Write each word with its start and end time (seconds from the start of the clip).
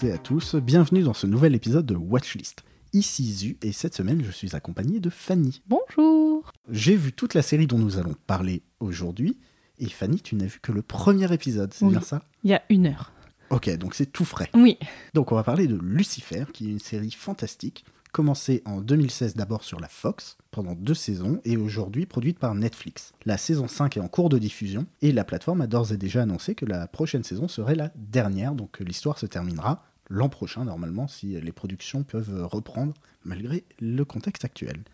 Bonjour 0.00 0.08
à 0.08 0.08
toutes 0.08 0.08
et 0.08 0.12
à 0.12 0.18
tous, 0.18 0.54
bienvenue 0.56 1.02
dans 1.02 1.14
ce 1.14 1.26
nouvel 1.26 1.54
épisode 1.54 1.86
de 1.86 1.94
Watchlist. 1.94 2.64
Ici 2.92 3.32
Zu 3.32 3.56
et 3.62 3.70
cette 3.72 3.94
semaine 3.94 4.22
je 4.24 4.30
suis 4.32 4.56
accompagné 4.56 4.98
de 4.98 5.08
Fanny. 5.10 5.62
Bonjour 5.68 6.50
J'ai 6.70 6.96
vu 6.96 7.12
toute 7.12 7.34
la 7.34 7.42
série 7.42 7.66
dont 7.68 7.78
nous 7.78 7.96
allons 7.98 8.14
parler 8.26 8.62
aujourd'hui 8.80 9.38
et 9.78 9.88
Fanny 9.88 10.20
tu 10.20 10.34
n'as 10.34 10.46
vu 10.46 10.58
que 10.60 10.72
le 10.72 10.82
premier 10.82 11.32
épisode, 11.32 11.72
c'est 11.72 11.84
Oui. 11.84 11.92
bien 11.92 12.00
ça? 12.00 12.22
Il 12.42 12.50
y 12.50 12.54
a 12.54 12.62
une 12.70 12.86
heure. 12.86 13.12
Ok, 13.50 13.70
donc 13.76 13.94
c'est 13.94 14.06
tout 14.10 14.24
frais. 14.24 14.50
Oui. 14.54 14.78
Donc 15.12 15.30
on 15.32 15.36
va 15.36 15.44
parler 15.44 15.66
de 15.68 15.76
Lucifer 15.80 16.44
qui 16.52 16.68
est 16.68 16.72
une 16.72 16.80
série 16.80 17.12
fantastique 17.12 17.84
commencée 18.14 18.62
en 18.64 18.80
2016 18.80 19.34
d'abord 19.34 19.64
sur 19.64 19.80
la 19.80 19.88
Fox 19.88 20.38
pendant 20.52 20.74
deux 20.74 20.94
saisons 20.94 21.40
et 21.44 21.56
aujourd'hui 21.56 22.06
produite 22.06 22.38
par 22.38 22.54
Netflix. 22.54 23.12
La 23.26 23.36
saison 23.36 23.66
5 23.66 23.96
est 23.96 24.00
en 24.00 24.06
cours 24.06 24.28
de 24.28 24.38
diffusion 24.38 24.86
et 25.02 25.10
la 25.10 25.24
plateforme 25.24 25.62
a 25.62 25.66
d'ores 25.66 25.92
et 25.92 25.96
déjà 25.96 26.22
annoncé 26.22 26.54
que 26.54 26.64
la 26.64 26.86
prochaine 26.86 27.24
saison 27.24 27.48
serait 27.48 27.74
la 27.74 27.90
dernière, 27.96 28.54
donc 28.54 28.80
euh, 28.80 28.84
l'histoire 28.84 29.18
se 29.18 29.26
terminera 29.26 29.82
l'an 30.08 30.28
prochain 30.28 30.64
normalement 30.64 31.08
si 31.08 31.40
les 31.40 31.52
productions 31.52 32.04
peuvent 32.04 32.32
euh, 32.32 32.46
reprendre 32.46 32.94
malgré 33.24 33.64
le 33.80 34.04
contexte 34.04 34.44
actuel. 34.44 34.84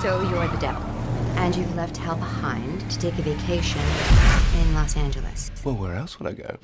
So 0.00 0.22
you're 0.30 0.48
the 0.48 0.60
devil, 0.60 0.80
and 1.36 1.54
you've 1.54 1.76
left 1.76 1.98
hell 1.98 2.16
behind 2.16 2.88
to 2.88 2.98
take 2.98 3.18
a 3.18 3.22
vacation 3.22 3.82
in 4.54 4.74
Los 4.74 4.96
Angeles. 4.96 5.50
Well, 5.62 5.74
where 5.74 5.94
else 5.94 6.18
would 6.18 6.32
I 6.32 6.34
go? 6.34 6.56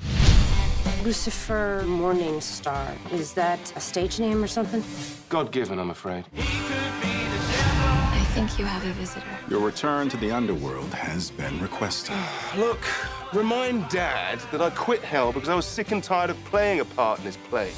Lucifer 1.03 1.83
Morningstar. 1.85 2.95
Is 3.11 3.33
that 3.33 3.59
a 3.75 3.79
stage 3.79 4.19
name 4.19 4.43
or 4.43 4.47
something? 4.47 4.83
God 5.29 5.51
given, 5.51 5.79
I'm 5.79 5.89
afraid. 5.89 6.25
I 6.37 8.25
think 8.35 8.57
you 8.57 8.65
have 8.65 8.85
a 8.85 8.93
visitor. 8.93 9.25
Your 9.49 9.59
return 9.59 10.09
to 10.09 10.17
the 10.17 10.31
underworld 10.31 10.93
has 10.93 11.29
been 11.31 11.59
requested. 11.61 12.15
Look, 12.57 12.81
remind 13.33 13.87
Dad 13.89 14.39
that 14.51 14.61
I 14.61 14.69
quit 14.71 15.01
hell 15.01 15.31
because 15.31 15.49
I 15.49 15.55
was 15.55 15.65
sick 15.65 15.91
and 15.91 16.03
tired 16.03 16.29
of 16.29 16.43
playing 16.45 16.79
a 16.79 16.85
part 16.85 17.19
in 17.19 17.25
this 17.25 17.37
play. 17.49 17.71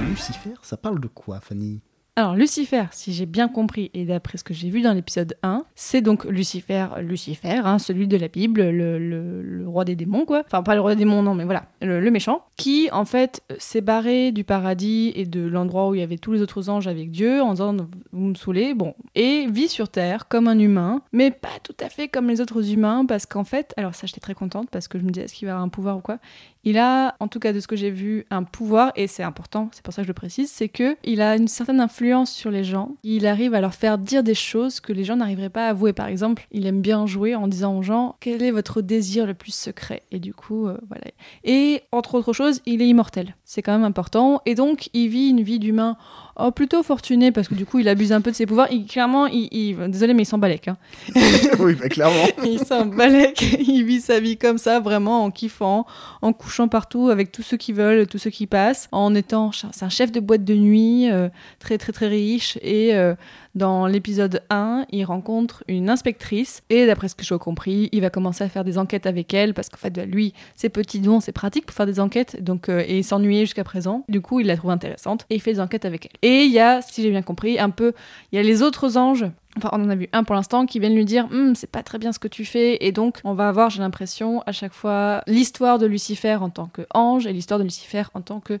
Lucifer, 0.00 0.54
ça 0.62 0.76
parle 0.80 1.00
de 1.00 1.08
quoi 1.08 1.40
Fanny 1.40 1.80
Alors, 2.16 2.36
Lucifer, 2.36 2.84
si 2.92 3.12
j'ai 3.12 3.26
bien 3.26 3.48
compris, 3.48 3.90
et 3.92 4.04
d'après 4.04 4.38
ce 4.38 4.44
que 4.44 4.54
j'ai 4.54 4.70
vu 4.70 4.82
dans 4.82 4.92
l'épisode 4.92 5.36
1, 5.42 5.64
c'est 5.74 6.00
donc 6.00 6.24
Lucifer, 6.24 6.86
Lucifer, 7.00 7.60
hein, 7.64 7.80
celui 7.80 8.06
de 8.06 8.16
la 8.16 8.28
Bible, 8.28 8.70
le, 8.70 9.64
roi 9.66 9.84
des 9.84 9.96
démons, 9.96 10.24
quoi. 10.24 10.44
Enfin, 10.46 10.62
pas 10.62 10.76
le 10.76 10.80
roi 10.80 10.94
des 10.94 11.00
démons, 11.00 11.24
non, 11.24 11.34
mais 11.34 11.42
voilà, 11.42 11.64
le, 11.82 11.98
le 11.98 12.10
méchant, 12.12 12.44
qui, 12.56 12.88
en 12.92 13.04
fait, 13.04 13.42
s'est 13.58 13.80
barré 13.80 14.30
du 14.30 14.44
paradis 14.44 15.12
et 15.16 15.26
de 15.26 15.44
l'endroit 15.44 15.88
où 15.88 15.96
il 15.96 16.02
y 16.02 16.04
avait 16.04 16.18
tous 16.18 16.30
les 16.30 16.40
autres 16.40 16.68
anges 16.68 16.86
avec 16.86 17.10
Dieu, 17.10 17.42
en 17.42 17.50
disant, 17.50 17.76
vous 18.12 18.26
me 18.26 18.34
saoulez, 18.36 18.74
bon, 18.74 18.94
et 19.16 19.48
vit 19.50 19.68
sur 19.68 19.88
Terre 19.88 20.28
comme 20.28 20.46
un 20.46 20.60
humain, 20.60 21.02
mais 21.10 21.32
pas 21.32 21.58
tout 21.64 21.76
à 21.80 21.88
fait 21.88 22.06
comme 22.06 22.28
les 22.28 22.40
autres 22.40 22.70
humains, 22.72 23.06
parce 23.06 23.26
qu'en 23.26 23.44
fait, 23.44 23.74
alors 23.76 23.96
ça, 23.96 24.06
j'étais 24.06 24.20
très 24.20 24.34
contente, 24.34 24.70
parce 24.70 24.86
que 24.86 25.00
je 25.00 25.04
me 25.04 25.10
disais, 25.10 25.24
est-ce 25.24 25.34
qu'il 25.34 25.46
va 25.46 25.54
avoir 25.54 25.64
un 25.64 25.68
pouvoir 25.68 25.96
ou 25.96 26.00
quoi 26.00 26.20
il 26.64 26.78
a, 26.78 27.14
en 27.20 27.28
tout 27.28 27.38
cas 27.38 27.52
de 27.52 27.60
ce 27.60 27.66
que 27.66 27.76
j'ai 27.76 27.90
vu, 27.90 28.26
un 28.30 28.42
pouvoir, 28.42 28.92
et 28.96 29.06
c'est 29.06 29.22
important, 29.22 29.68
c'est 29.72 29.82
pour 29.82 29.92
ça 29.94 30.02
que 30.02 30.06
je 30.06 30.10
le 30.10 30.14
précise, 30.14 30.50
c'est 30.50 30.68
que 30.68 30.96
il 31.04 31.20
a 31.20 31.36
une 31.36 31.48
certaine 31.48 31.80
influence 31.80 32.30
sur 32.32 32.50
les 32.50 32.64
gens. 32.64 32.92
Il 33.02 33.26
arrive 33.26 33.54
à 33.54 33.60
leur 33.60 33.74
faire 33.74 33.98
dire 33.98 34.22
des 34.22 34.34
choses 34.34 34.80
que 34.80 34.92
les 34.92 35.04
gens 35.04 35.16
n'arriveraient 35.16 35.50
pas 35.50 35.66
à 35.66 35.70
avouer. 35.70 35.92
Par 35.92 36.06
exemple, 36.06 36.46
il 36.52 36.66
aime 36.66 36.80
bien 36.80 37.06
jouer 37.06 37.34
en 37.34 37.46
disant 37.48 37.76
aux 37.78 37.82
gens 37.82 38.16
quel 38.20 38.42
est 38.42 38.50
votre 38.50 38.80
désir 38.80 39.26
le 39.26 39.34
plus 39.34 39.54
secret? 39.54 40.02
Et 40.10 40.18
du 40.18 40.32
coup, 40.34 40.66
euh, 40.66 40.78
voilà. 40.88 41.04
Et 41.44 41.82
entre 41.92 42.14
autres 42.16 42.32
choses, 42.32 42.60
il 42.66 42.82
est 42.82 42.88
immortel. 42.88 43.34
C'est 43.44 43.62
quand 43.62 43.72
même 43.72 43.84
important. 43.84 44.40
Et 44.46 44.54
donc, 44.54 44.88
il 44.94 45.08
vit 45.08 45.28
une 45.28 45.42
vie 45.42 45.58
d'humain 45.58 45.96
oh, 46.36 46.50
plutôt 46.50 46.82
fortuné 46.82 47.32
parce 47.32 47.48
que 47.48 47.54
du 47.54 47.66
coup, 47.66 47.78
il 47.78 47.88
abuse 47.88 48.12
un 48.12 48.20
peu 48.20 48.30
de 48.30 48.36
ses 48.36 48.46
pouvoirs. 48.46 48.68
Il, 48.70 48.86
clairement, 48.86 49.26
il, 49.26 49.48
il- 49.52 49.76
désolé, 49.90 50.14
mais 50.14 50.22
il 50.22 50.26
s'en 50.26 50.38
balèque. 50.38 50.68
Hein. 50.68 50.76
Oui, 51.58 51.74
bah, 51.74 51.88
clairement. 51.88 52.26
Il 52.44 52.58
s'en 52.58 52.84
balèque, 52.86 53.42
il 53.60 53.84
vit 53.84 54.00
sa 54.00 54.20
vie 54.20 54.36
comme 54.36 54.58
ça, 54.58 54.80
vraiment 54.80 55.24
en 55.24 55.30
kiffant, 55.30 55.86
en 56.20 56.32
couchant 56.32 56.53
partout 56.68 57.08
avec 57.08 57.32
tous 57.32 57.42
ceux 57.42 57.56
qui 57.56 57.72
veulent, 57.72 58.06
tous 58.06 58.18
ceux 58.18 58.30
qui 58.30 58.46
passent, 58.46 58.88
en 58.92 59.14
étant. 59.14 59.50
C'est 59.52 59.84
un 59.84 59.88
chef 59.88 60.12
de 60.12 60.20
boîte 60.20 60.44
de 60.44 60.54
nuit, 60.54 61.10
euh, 61.10 61.28
très 61.58 61.78
très 61.78 61.92
très 61.92 62.08
riche. 62.08 62.58
Et 62.62 62.94
euh, 62.94 63.14
dans 63.54 63.86
l'épisode 63.86 64.42
1, 64.50 64.86
il 64.90 65.04
rencontre 65.04 65.64
une 65.68 65.90
inspectrice. 65.90 66.62
Et 66.70 66.86
d'après 66.86 67.08
ce 67.08 67.14
que 67.14 67.24
j'ai 67.24 67.38
compris, 67.38 67.88
il 67.92 68.00
va 68.00 68.10
commencer 68.10 68.44
à 68.44 68.48
faire 68.48 68.64
des 68.64 68.78
enquêtes 68.78 69.06
avec 69.06 69.34
elle 69.34 69.54
parce 69.54 69.68
qu'en 69.68 69.78
fait, 69.78 69.90
bah, 69.90 70.04
lui, 70.04 70.32
ses 70.54 70.68
petits 70.68 71.00
dons, 71.00 71.20
c'est 71.20 71.32
pratique 71.32 71.66
pour 71.66 71.74
faire 71.74 71.86
des 71.86 72.00
enquêtes. 72.00 72.42
Donc, 72.42 72.68
euh, 72.68 72.84
et 72.86 72.98
il 72.98 73.04
s'ennuyait 73.04 73.42
jusqu'à 73.42 73.64
présent. 73.64 74.04
Du 74.08 74.20
coup, 74.20 74.40
il 74.40 74.46
la 74.46 74.56
trouve 74.56 74.70
intéressante 74.70 75.26
et 75.30 75.36
il 75.36 75.40
fait 75.40 75.54
des 75.54 75.60
enquêtes 75.60 75.84
avec 75.84 76.06
elle. 76.06 76.30
Et 76.30 76.44
il 76.44 76.52
y 76.52 76.60
a, 76.60 76.82
si 76.82 77.02
j'ai 77.02 77.10
bien 77.10 77.22
compris, 77.22 77.58
un 77.58 77.70
peu. 77.70 77.92
Il 78.32 78.36
y 78.36 78.38
a 78.38 78.42
les 78.42 78.62
autres 78.62 78.96
anges 78.96 79.26
Enfin, 79.56 79.70
on 79.72 79.84
en 79.84 79.88
a 79.88 79.94
vu 79.94 80.08
un 80.12 80.24
pour 80.24 80.34
l'instant 80.34 80.66
qui 80.66 80.80
viennent 80.80 80.94
lui 80.96 81.04
dire 81.04 81.28
Hum, 81.32 81.54
c'est 81.54 81.70
pas 81.70 81.82
très 81.82 81.98
bien 81.98 82.12
ce 82.12 82.18
que 82.18 82.28
tu 82.28 82.44
fais. 82.44 82.84
Et 82.84 82.92
donc, 82.92 83.20
on 83.24 83.34
va 83.34 83.48
avoir, 83.48 83.70
j'ai 83.70 83.80
l'impression, 83.80 84.42
à 84.46 84.52
chaque 84.52 84.72
fois 84.72 85.22
l'histoire 85.26 85.78
de 85.78 85.86
Lucifer 85.86 86.34
en 86.36 86.50
tant 86.50 86.66
qu'ange 86.68 87.26
et 87.26 87.32
l'histoire 87.32 87.58
de 87.58 87.64
Lucifer 87.64 88.02
en 88.14 88.20
tant 88.20 88.40
que 88.40 88.58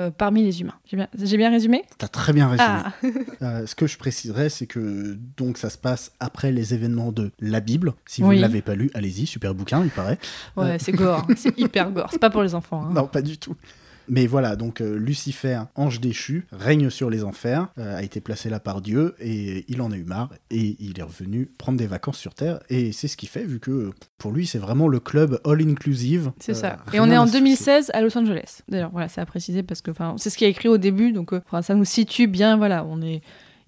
euh, 0.00 0.10
parmi 0.10 0.42
les 0.42 0.60
humains. 0.60 0.74
J'ai 0.86 0.96
bien, 0.96 1.06
j'ai 1.16 1.36
bien 1.36 1.50
résumé? 1.50 1.84
T'as 1.98 2.08
très 2.08 2.32
bien 2.32 2.48
résumé. 2.48 2.68
Ah, 2.68 2.92
Euh, 3.42 3.66
ce 3.66 3.74
que 3.76 3.86
je 3.86 3.96
préciserais, 3.96 4.48
c'est 4.48 4.66
que 4.66 5.16
donc 5.36 5.56
ça 5.56 5.70
se 5.70 5.78
passe 5.78 6.10
après 6.18 6.50
les 6.50 6.74
événements 6.74 7.12
de 7.12 7.30
la 7.40 7.60
Bible. 7.60 7.94
Si 8.04 8.22
vous 8.22 8.30
Oui. 8.30 8.36
ne 8.36 8.40
l'avez 8.42 8.60
pas 8.62 8.74
lu, 8.74 8.90
allez-y, 8.94 9.24
super 9.26 9.54
bouquin, 9.54 9.82
il 9.84 9.90
paraît. 9.90 10.18
ouais, 10.56 10.78
c'est 10.80 10.92
gore, 10.92 11.26
c'est 11.36 11.56
hyper 11.58 11.90
gore. 11.92 12.08
C'est 12.10 12.18
pas 12.18 12.30
pour 12.30 12.42
les 12.42 12.54
enfants. 12.56 12.82
hein. 12.84 12.92
Non, 12.92 13.06
pas 13.06 13.22
du 13.22 13.38
tout. 13.38 13.54
Mais 14.08 14.26
voilà, 14.26 14.56
donc 14.56 14.80
euh, 14.80 14.96
Lucifer, 14.96 15.62
ange 15.74 16.00
déchu, 16.00 16.46
règne 16.52 16.90
sur 16.90 17.08
les 17.10 17.24
enfers, 17.24 17.68
euh, 17.78 17.96
a 17.96 18.02
été 18.02 18.20
placé 18.20 18.50
là 18.50 18.60
par 18.60 18.80
Dieu 18.80 19.14
et 19.18 19.64
il 19.68 19.80
en 19.80 19.90
a 19.92 19.96
eu 19.96 20.04
marre 20.04 20.30
et 20.50 20.76
il 20.78 20.98
est 20.98 21.02
revenu 21.02 21.46
prendre 21.58 21.78
des 21.78 21.86
vacances 21.86 22.18
sur 22.18 22.34
Terre 22.34 22.60
et 22.68 22.92
c'est 22.92 23.08
ce 23.08 23.16
qu'il 23.16 23.28
fait 23.28 23.44
vu 23.44 23.60
que 23.60 23.92
pour 24.18 24.32
lui 24.32 24.46
c'est 24.46 24.58
vraiment 24.58 24.88
le 24.88 25.00
club 25.00 25.40
all 25.46 25.62
inclusive. 25.62 26.32
C'est 26.40 26.52
Euh, 26.52 26.54
ça. 26.54 26.76
Et 26.92 27.00
on 27.00 27.06
est 27.10 27.16
en 27.16 27.22
à 27.22 27.26
se 27.26 27.32
soucier. 27.32 27.40
2016 27.40 27.90
à 27.94 28.00
Los 28.02 28.16
Angeles. 28.18 28.60
D'ailleurs, 28.68 28.90
voilà, 28.92 29.08
c'est 29.08 29.20
à 29.20 29.26
préciser 29.26 29.62
parce 29.62 29.80
que 29.80 29.90
c'est 30.18 30.30
ce 30.30 30.36
qui 30.36 30.44
est 30.44 30.50
écrit 30.50 30.68
au 30.68 30.78
début, 30.78 31.12
donc 31.12 31.32
ça 31.62 31.74
nous 31.74 31.84
situe 31.84 32.26
bien. 32.26 32.56
Voilà, 32.56 32.84
on 32.84 33.00
est. 33.02 33.22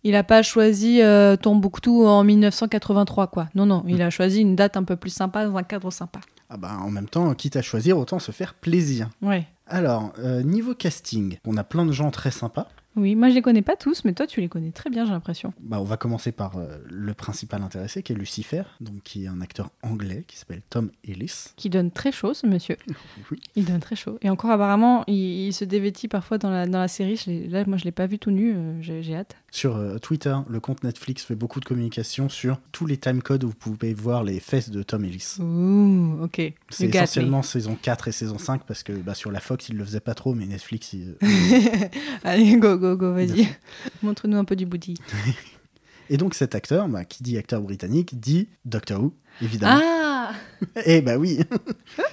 Il 0.05 0.15
a 0.15 0.23
pas 0.23 0.43
choisi 0.43 1.03
euh, 1.03 1.35
Tombouctou 1.37 2.05
en 2.07 2.23
1983, 2.23 3.27
quoi. 3.27 3.49
Non, 3.57 3.67
non, 3.67 3.83
il 3.89 4.01
a 4.03 4.11
choisi 4.11 4.41
une 4.41 4.55
date 4.55 4.77
un 4.77 4.85
peu 4.85 4.95
plus 4.95 5.11
sympa 5.11 5.45
dans 5.47 5.57
un 5.57 5.65
cadre 5.65 5.91
sympa. 5.91 6.21
Ah 6.49 6.57
bah 6.57 6.77
en 6.81 6.91
même 6.91 7.09
temps, 7.09 7.35
quitte 7.35 7.57
à 7.57 7.63
choisir, 7.63 7.99
autant 7.99 8.21
se 8.21 8.31
faire 8.31 8.55
plaisir. 8.55 9.09
Ouais. 9.21 9.47
Alors, 9.69 10.13
euh, 10.19 10.43
niveau 10.43 10.75
casting, 10.75 11.39
on 11.45 11.57
a 11.57 11.65
plein 11.65 11.85
de 11.85 11.93
gens 11.93 12.11
très 12.13 12.31
sympas. 12.31 12.69
Oui, 12.97 13.15
moi 13.15 13.29
je 13.29 13.35
les 13.35 13.43
connais 13.43 13.63
pas 13.63 13.77
tous, 13.77 14.05
mais 14.05 14.13
toi 14.15 14.27
tu 14.27 14.41
les 14.41 14.49
connais 14.49 14.71
très 14.71 14.91
bien, 14.91 15.05
j'ai 15.05 15.13
l'impression. 15.13 15.53
Bah, 15.61 15.81
on 15.81 15.85
va 15.85 15.97
commencer 15.97 16.33
par 16.33 16.57
euh, 16.57 16.79
le 16.91 17.13
principal 17.15 17.63
intéressé 17.63 18.03
qui 18.03 18.13
est 18.13 18.17
Lucifer, 18.17 18.63
donc 18.81 19.03
qui 19.05 19.25
est 19.25 19.29
un 19.29 19.41
acteur 19.41 19.71
anglais 19.83 20.25
qui 20.27 20.37
s'appelle 20.39 20.63
Tom 20.71 20.91
Ellis. 21.07 21.49
Qui 21.57 21.69
donne 21.71 21.91
très 21.91 22.13
chaud, 22.13 22.35
ce 22.35 22.47
monsieur. 22.47 22.77
Oui. 23.31 23.41
Il 23.57 23.65
donne 23.65 23.81
très 23.81 23.97
chaud. 23.97 24.19
Et 24.23 24.31
encore, 24.31 24.51
apparemment, 24.51 25.03
il, 25.09 25.47
il 25.49 25.53
se 25.53 25.65
dévêtit 25.65 26.07
parfois 26.07 26.39
dans 26.39 26.51
la, 26.51 26.67
dans 26.67 26.79
la 26.79 26.87
série. 26.89 27.17
Je 27.17 27.51
là, 27.51 27.65
moi 27.67 27.77
je 27.77 27.85
l'ai 27.85 27.93
pas 27.93 28.07
vu 28.07 28.19
tout 28.19 28.31
nu, 28.31 28.55
euh, 28.55 28.81
j'ai 28.83 29.03
j'ai 29.03 29.17
hâte. 29.17 29.37
Sur 29.51 29.77
euh, 29.77 29.99
Twitter, 29.99 30.37
le 30.49 30.61
compte 30.61 30.85
Netflix 30.85 31.25
fait 31.25 31.35
beaucoup 31.35 31.61
de 31.61 31.65
communication 31.65 32.29
sur 32.29 32.61
tous 32.73 32.87
les 32.87 32.99
timecodes 32.99 33.43
où 33.45 33.49
vous 33.49 33.55
pouvez 33.55 33.95
voir 33.95 34.23
les 34.23 34.39
fesses 34.39 34.71
de 34.71 34.83
Tom 34.83 35.05
Ellis. 35.05 35.37
Ouh, 35.41 36.19
ok. 36.23 36.53
C'est 36.69 36.87
essentiellement 36.89 37.43
saison 37.43 37.77
4 37.81 38.09
et 38.09 38.13
saison 38.13 38.39
5 38.39 38.63
parce 38.67 38.83
que 38.83 38.93
bah, 38.93 39.15
sur 39.15 39.31
la 39.33 39.41
Fox, 39.41 39.69
ils 39.71 39.77
le 39.77 39.85
faisaient 39.85 40.01
pas 40.01 40.15
trop, 40.15 40.35
mais 40.35 40.47
Netflix, 40.47 40.93
ils- 40.93 41.17
Allez, 42.25 42.57
go, 42.59 42.77
go, 42.79 42.86
go, 42.95 43.13
Bien 43.15 43.27
vas-y. 43.27 43.49
Montre-nous 44.03 44.37
un 44.37 44.45
peu 44.45 44.55
du 44.57 44.67
booty. 44.67 44.95
Et 46.11 46.17
donc 46.19 46.35
cet 46.35 46.55
acteur, 46.55 46.89
bah, 46.89 47.05
qui 47.05 47.23
dit 47.25 47.37
acteur 47.37 47.61
britannique, 47.63 48.21
dit 48.21 48.49
Doctor 48.65 49.03
Who, 49.03 49.13
évidemment. 49.43 49.81
Ah 49.83 50.31
Et 50.87 51.01
bah 51.03 51.19
oui, 51.19 51.41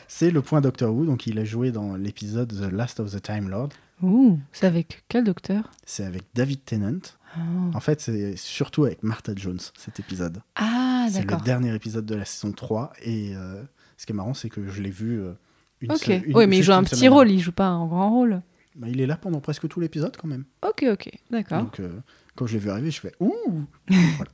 c'est 0.07 0.31
le 0.31 0.41
point 0.41 0.61
Doctor 0.61 0.93
Who, 0.93 1.05
donc 1.05 1.27
il 1.27 1.37
a 1.37 1.45
joué 1.45 1.71
dans 1.71 1.95
l'épisode 1.95 2.51
The 2.51 2.71
Last 2.71 2.99
of 2.99 3.11
the 3.11 3.21
Time 3.21 3.49
Lord. 3.49 3.69
Ouh, 4.01 4.39
c'est 4.51 4.65
avec 4.65 5.03
quel 5.09 5.23
docteur? 5.23 5.69
C'est 5.85 6.03
avec 6.05 6.23
David 6.33 6.65
Tennant. 6.65 6.99
Ah, 7.35 7.39
En 7.73 7.79
fait, 7.79 8.01
c'est 8.01 8.35
surtout 8.35 8.85
avec 8.85 9.01
Martha 9.03 9.33
Jones, 9.35 9.59
cet 9.77 9.99
épisode. 9.99 10.41
Ah, 10.55 11.07
c'est 11.11 11.19
le 11.21 11.25
d'accord. 11.25 11.41
dernier 11.43 11.73
épisode 11.75 12.05
de 12.05 12.15
la 12.15 12.25
saison 12.25 12.51
3. 12.51 12.93
Et 13.03 13.33
euh, 13.35 13.61
ce 13.97 14.05
qui 14.05 14.11
est 14.11 14.15
marrant, 14.15 14.33
c'est 14.33 14.49
que 14.49 14.67
je 14.67 14.81
l'ai 14.81 14.89
vu 14.89 15.21
euh, 15.21 15.33
une 15.81 15.91
Ok. 15.91 16.07
une- 16.07 16.35
oui, 16.35 16.47
mais 16.47 16.57
il 16.57 16.63
joue 16.63 16.73
un 16.73 16.83
petit 16.83 17.07
rôle, 17.07 17.31
il 17.31 17.39
joue 17.39 17.51
pas 17.51 17.67
un 17.67 17.85
grand 17.87 18.09
rôle. 18.09 18.41
Bah, 18.75 18.87
il 18.89 18.99
est 19.01 19.05
là 19.07 19.15
pendant 19.17 19.39
presque 19.39 19.67
tout 19.67 19.79
l'épisode 19.79 20.15
quand 20.17 20.27
même. 20.27 20.45
Ok, 20.67 20.85
ok, 20.91 21.09
d'accord. 21.31 21.61
Donc 21.63 21.79
euh, 21.79 21.89
quand 22.35 22.47
je 22.47 22.53
l'ai 22.53 22.59
vu 22.59 22.69
arriver, 22.69 22.91
je 22.91 22.99
fais 22.99 23.13
Ouh 23.19 23.33
Voilà. 23.87 24.31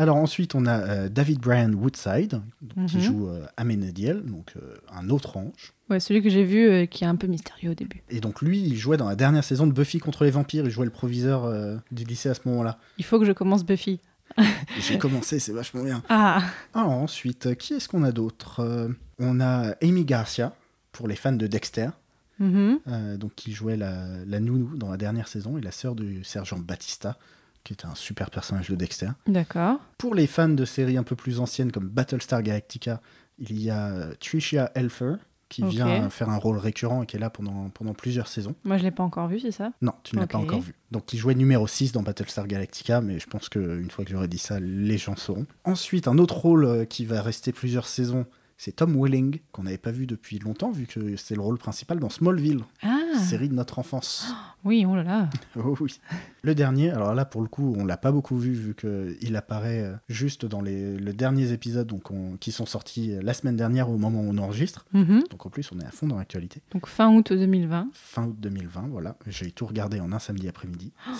Alors 0.00 0.16
ensuite, 0.16 0.54
on 0.54 0.64
a 0.66 0.78
euh, 0.78 1.08
David 1.08 1.40
Brian 1.40 1.72
Woodside, 1.72 2.40
donc, 2.62 2.86
qui 2.88 2.96
Mhm. 2.98 3.02
joue 3.02 3.28
euh, 3.28 3.44
Amenadiel, 3.56 4.22
donc 4.24 4.52
euh, 4.56 4.76
un 4.92 5.08
autre 5.10 5.36
ange. 5.36 5.72
Ouais, 5.90 5.98
celui 5.98 6.22
que 6.22 6.30
j'ai 6.30 6.44
vu 6.44 6.86
qui 6.86 7.02
est 7.02 7.06
un 7.08 7.16
peu 7.16 7.26
mystérieux 7.26 7.70
au 7.70 7.74
début. 7.74 8.02
Et 8.08 8.20
donc 8.20 8.40
lui, 8.42 8.60
il 8.60 8.76
jouait 8.76 8.96
dans 8.96 9.08
la 9.08 9.16
dernière 9.16 9.42
saison 9.42 9.66
de 9.66 9.72
Buffy 9.72 9.98
contre 9.98 10.22
les 10.24 10.30
vampires, 10.30 10.64
il 10.64 10.70
jouait 10.70 10.84
le 10.84 10.92
proviseur 10.92 11.50
du 11.90 12.04
lycée 12.04 12.28
à 12.28 12.34
ce 12.34 12.40
moment-là. 12.46 12.78
Il 12.98 13.04
faut 13.04 13.18
que 13.18 13.24
je 13.24 13.32
commence 13.32 13.64
Buffy. 13.64 13.98
J'ai 14.80 14.98
commencé, 14.98 15.38
c'est 15.40 15.52
vachement 15.52 15.82
bien. 15.82 16.02
Ah 16.10 16.42
Alors 16.74 16.90
ensuite, 16.90 17.56
qui 17.56 17.72
est-ce 17.74 17.88
qu'on 17.88 18.02
a 18.04 18.12
d'autre? 18.12 18.88
On 19.18 19.40
a 19.40 19.74
Amy 19.82 20.04
Garcia, 20.04 20.54
pour 20.92 21.08
les 21.08 21.16
fans 21.16 21.32
de 21.32 21.46
Dexter, 21.46 21.88
Mhm. 22.38 22.78
euh, 22.88 23.16
donc 23.16 23.34
qui 23.34 23.52
jouait 23.52 23.76
la, 23.76 24.06
la 24.26 24.40
nounou 24.40 24.76
dans 24.76 24.90
la 24.90 24.96
dernière 24.96 25.28
saison, 25.28 25.58
et 25.58 25.60
la 25.60 25.72
sœur 25.72 25.94
du 25.94 26.24
sergent 26.24 26.58
Batista, 26.58 27.16
qui 27.64 27.72
était 27.72 27.86
un 27.86 27.94
super 27.94 28.30
personnage 28.30 28.68
de 28.70 28.76
Dexter. 28.76 29.08
D'accord. 29.26 29.78
Pour 29.98 30.14
les 30.14 30.26
fans 30.26 30.48
de 30.48 30.64
séries 30.64 30.96
un 30.96 31.02
peu 31.02 31.16
plus 31.16 31.40
anciennes 31.40 31.72
comme 31.72 31.88
Battlestar 31.88 32.42
Galactica, 32.42 33.00
il 33.38 33.60
y 33.60 33.70
a 33.70 34.08
Tricia 34.20 34.70
Helfer, 34.74 35.14
qui 35.48 35.62
vient 35.64 36.10
faire 36.10 36.28
un 36.28 36.36
rôle 36.36 36.58
récurrent 36.58 37.02
et 37.02 37.06
qui 37.06 37.16
est 37.16 37.18
là 37.18 37.30
pendant, 37.30 37.70
pendant 37.70 37.94
plusieurs 37.94 38.28
saisons. 38.28 38.54
Moi, 38.64 38.76
je 38.76 38.82
l'ai 38.82 38.90
pas 38.90 39.02
encore 39.02 39.28
vu, 39.28 39.40
c'est 39.40 39.50
ça? 39.50 39.72
Non, 39.80 39.94
tu 40.02 40.14
ne 40.14 40.20
l'as 40.20 40.26
pas 40.26 40.36
encore 40.38 40.60
vu. 40.60 40.74
Donc 40.90 41.12
il 41.14 41.18
jouait 41.18 41.34
numéro 41.34 41.66
6 41.66 41.92
dans 41.92 42.02
Battlestar 42.02 42.46
Galactica, 42.46 43.00
mais 43.00 43.18
je 43.18 43.26
pense 43.26 43.48
qu'une 43.48 43.90
fois 43.90 44.04
que 44.04 44.10
j'aurai 44.10 44.28
dit 44.28 44.38
ça, 44.38 44.60
les 44.60 44.98
gens 44.98 45.16
sauront. 45.16 45.46
Ensuite, 45.64 46.06
un 46.06 46.18
autre 46.18 46.36
rôle 46.36 46.64
euh, 46.66 46.84
qui 46.84 47.06
va 47.06 47.22
rester 47.22 47.52
plusieurs 47.52 47.86
saisons, 47.86 48.26
c'est 48.60 48.72
Tom 48.76 48.94
Welling, 49.00 49.38
qu'on 49.52 49.62
n'avait 49.62 49.78
pas 49.78 49.92
vu 49.92 50.06
depuis 50.06 50.38
longtemps, 50.40 50.70
vu 50.72 50.86
que 50.86 51.16
c'est 51.16 51.34
le 51.36 51.40
rôle 51.40 51.56
principal 51.58 51.98
dans 52.00 52.10
Smallville, 52.10 52.60
Ah, 52.82 52.98
série 53.18 53.48
de 53.48 53.54
notre 53.54 53.78
enfance. 53.78 54.34
oui, 54.64 54.84
oh 54.86 54.94
là 54.96 55.04
là. 55.04 55.30
Oh 55.56 55.76
oui. 55.80 56.00
Le 56.42 56.54
dernier, 56.54 56.90
alors 56.90 57.14
là 57.14 57.24
pour 57.24 57.40
le 57.40 57.48
coup, 57.48 57.74
on 57.78 57.84
l'a 57.86 57.96
pas 57.96 58.10
beaucoup 58.12 58.36
vu 58.36 58.52
vu 58.52 58.74
qu'il 58.74 59.36
apparaît 59.36 59.82
euh, 59.82 59.94
juste 60.08 60.44
dans 60.44 60.60
les, 60.60 60.96
les 60.98 61.12
derniers 61.12 61.52
épisodes 61.52 61.86
donc 61.86 62.10
on- 62.10 62.36
qui 62.36 62.52
sont 62.52 62.66
sortis 62.66 63.12
euh, 63.12 63.20
la 63.22 63.32
semaine 63.32 63.56
dernière 63.56 63.88
au 63.90 63.96
moment 63.96 64.20
où 64.20 64.28
on 64.28 64.38
enregistre. 64.38 64.84
Mhm. 64.92 65.22
Donc 65.30 65.46
en 65.46 65.50
plus, 65.50 65.70
on 65.72 65.78
est 65.80 65.86
à 65.86 65.90
fond 65.90 66.06
dans 66.08 66.16
l'actualité. 66.18 66.60
Donc 66.72 66.86
fin 66.88 67.08
août 67.14 67.32
2020. 67.32 67.88
Fin 67.92 68.24
août 68.26 68.36
2020, 68.40 68.88
voilà. 68.90 69.16
J'ai 69.26 69.50
tout 69.52 69.66
regardé 69.66 70.00
en 70.00 70.12
un 70.12 70.18
samedi 70.18 70.48
après-midi. 70.48 70.92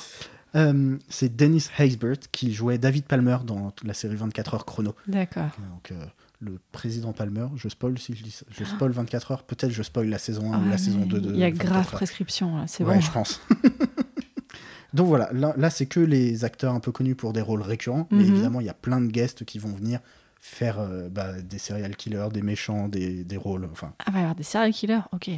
Euh, 0.57 0.97
c'est 1.11 1.37
Dennis 1.37 1.67
Haysbert 1.79 2.21
qui 2.33 2.55
jouait 2.55 2.79
David 2.79 3.05
Palmer 3.05 3.37
dans 3.45 3.71
la 3.85 3.93
série 3.93 4.17
24 4.17 4.55
heures 4.55 4.65
chrono. 4.65 4.95
D'accord. 5.07 5.51
Donc 5.75 5.93
euh, 5.93 6.03
le 6.41 6.59
président 6.73 7.13
Palmer, 7.13 7.47
je 7.57 7.69
spoil 7.69 7.99
si 7.99 8.15
je 8.15 8.23
dis 8.23 8.31
ça. 8.31 8.47
Je 8.51 8.65
spoil 8.65 8.91
24 8.93 9.33
heures, 9.33 9.43
peut-être 9.43 9.71
je 9.73 9.83
spoil 9.83 10.09
la 10.09 10.19
saison 10.19 10.53
1 10.53 10.59
ou 10.59 10.63
Ah, 10.67 10.71
la 10.71 10.79
saison 10.79 11.01
mais 11.01 11.07
2 11.07 11.21
de 11.21 11.31
Il 11.35 11.39
y 11.41 11.43
a 11.45 11.51
24 11.51 11.67
grave 11.67 11.87
prescription, 11.91 12.57
là, 12.59 12.67
c'est 12.69 12.85
Ouais, 12.85 12.95
bon. 12.97 13.01
je 13.01 13.11
pense. 13.11 13.41
Donc 14.95 15.07
voilà, 15.09 15.29
là, 15.33 15.53
là, 15.59 15.69
c'est 15.69 15.87
que 15.87 16.01
les 16.01 16.45
acteurs 16.45 16.73
un 16.75 16.81
peu 16.81 16.93
connus 16.93 17.15
pour 17.15 17.33
des 17.35 17.43
rôles 17.43 17.61
récurrents, 17.63 18.09
mais 18.11 18.25
Mhm. 18.25 18.31
évidemment 18.31 18.61
il 18.61 18.67
y 18.67 18.71
a 18.71 18.75
plein 18.75 19.01
de 19.01 19.09
guests 19.09 19.45
qui 19.45 19.59
vont 19.59 19.73
venir 19.75 20.01
faire 20.41 20.79
euh, 20.79 21.09
bah, 21.11 21.33
des 21.43 21.59
serial 21.59 21.95
killers, 21.97 22.29
des 22.33 22.43
méchants, 22.43 22.89
des, 22.89 23.25
des 23.25 23.37
rôles. 23.37 23.69
Enfin, 23.71 23.93
Ah, 24.07 24.11
va 24.13 24.19
y 24.19 24.23
avoir 24.23 24.35
des 24.35 24.45
serial 24.45 24.73
killers, 24.73 25.01
ok. 25.13 25.31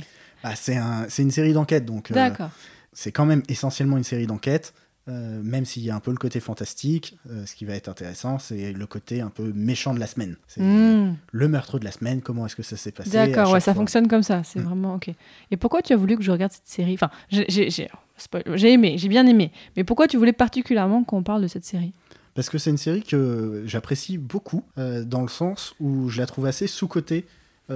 bah, 0.45 0.55
c'est 0.55 0.77
un, 0.77 1.07
c'est 1.09 1.23
une 1.23 1.31
série 1.33 1.53
d'enquête, 1.53 1.85
donc 1.85 2.11
euh, 2.11 2.15
D'accord. 2.15 2.51
c'est 2.93 3.11
quand 3.11 3.25
même 3.27 3.43
essentiellement 3.49 3.97
une 3.97 4.05
série 4.05 4.27
d'enquête. 4.27 4.73
Euh, 5.09 5.41
même 5.43 5.65
s'il 5.65 5.83
y 5.83 5.91
a 5.91 5.97
un 5.97 6.01
peu 6.01 6.11
le 6.11 6.17
côté 6.19 6.41
fantastique, 6.41 7.17
euh, 7.31 7.45
ce 7.47 7.55
qui 7.55 7.65
va 7.65 7.75
être 7.75 7.89
intéressant, 7.89 8.39
c'est 8.39 8.73
le 8.73 8.87
côté 8.87 9.21
un 9.23 9.31
peu 9.31 9.51
méchant 9.55 9.95
de 9.95 9.99
la 10.01 10.07
semaine. 10.07 10.37
C'est 10.47 10.61
Hmm. 10.63 11.17
le 11.33 11.49
meurtre 11.49 11.79
de 11.79 11.85
la 11.85 11.91
semaine, 11.93 12.21
comment 12.21 12.47
est-ce 12.47 12.57
que 12.57 12.63
ça 12.63 12.77
s'est 12.77 12.93
passé. 12.93 13.11
D'accord, 13.11 13.51
ouais, 13.53 13.61
ça 13.61 13.73
fois. 13.73 13.81
fonctionne 13.81 14.09
comme 14.09 14.23
ça, 14.23 14.43
c'est 14.45 14.61
Mm. 14.61 14.65
vraiment 14.65 14.95
ok. 14.97 15.11
Et 15.51 15.57
pourquoi 15.57 15.83
tu 15.83 15.93
as 15.93 15.97
voulu 15.97 16.17
que 16.17 16.23
je 16.23 16.31
regarde 16.31 16.53
cette 16.53 16.67
série? 16.69 16.95
Enfin, 16.95 17.11
j'ai- 17.29 18.73
aimé, 18.73 18.97
j'ai 18.99 19.09
bien 19.09 19.27
aimé. 19.27 19.51
Mais 19.77 19.85
pourquoi 19.85 20.07
tu 20.07 20.17
voulais 20.17 20.33
particulièrement 20.35 21.03
qu'on 21.05 21.23
parle 21.23 21.43
de 21.43 21.49
cette 21.49 21.65
série? 21.65 21.93
Parce 22.35 22.49
que 22.51 22.59
c'est 22.59 22.71
une 22.71 22.77
série 22.79 23.03
que 23.03 23.65
j'apprécie 23.67 24.19
beaucoup, 24.19 24.63
euh, 24.79 25.03
dans 25.05 25.23
le 25.23 25.29
sens 25.29 25.75
où 25.81 26.09
je 26.09 26.21
la 26.21 26.27
trouve 26.27 26.47
assez 26.47 26.67
sous-cotée. 26.67 27.27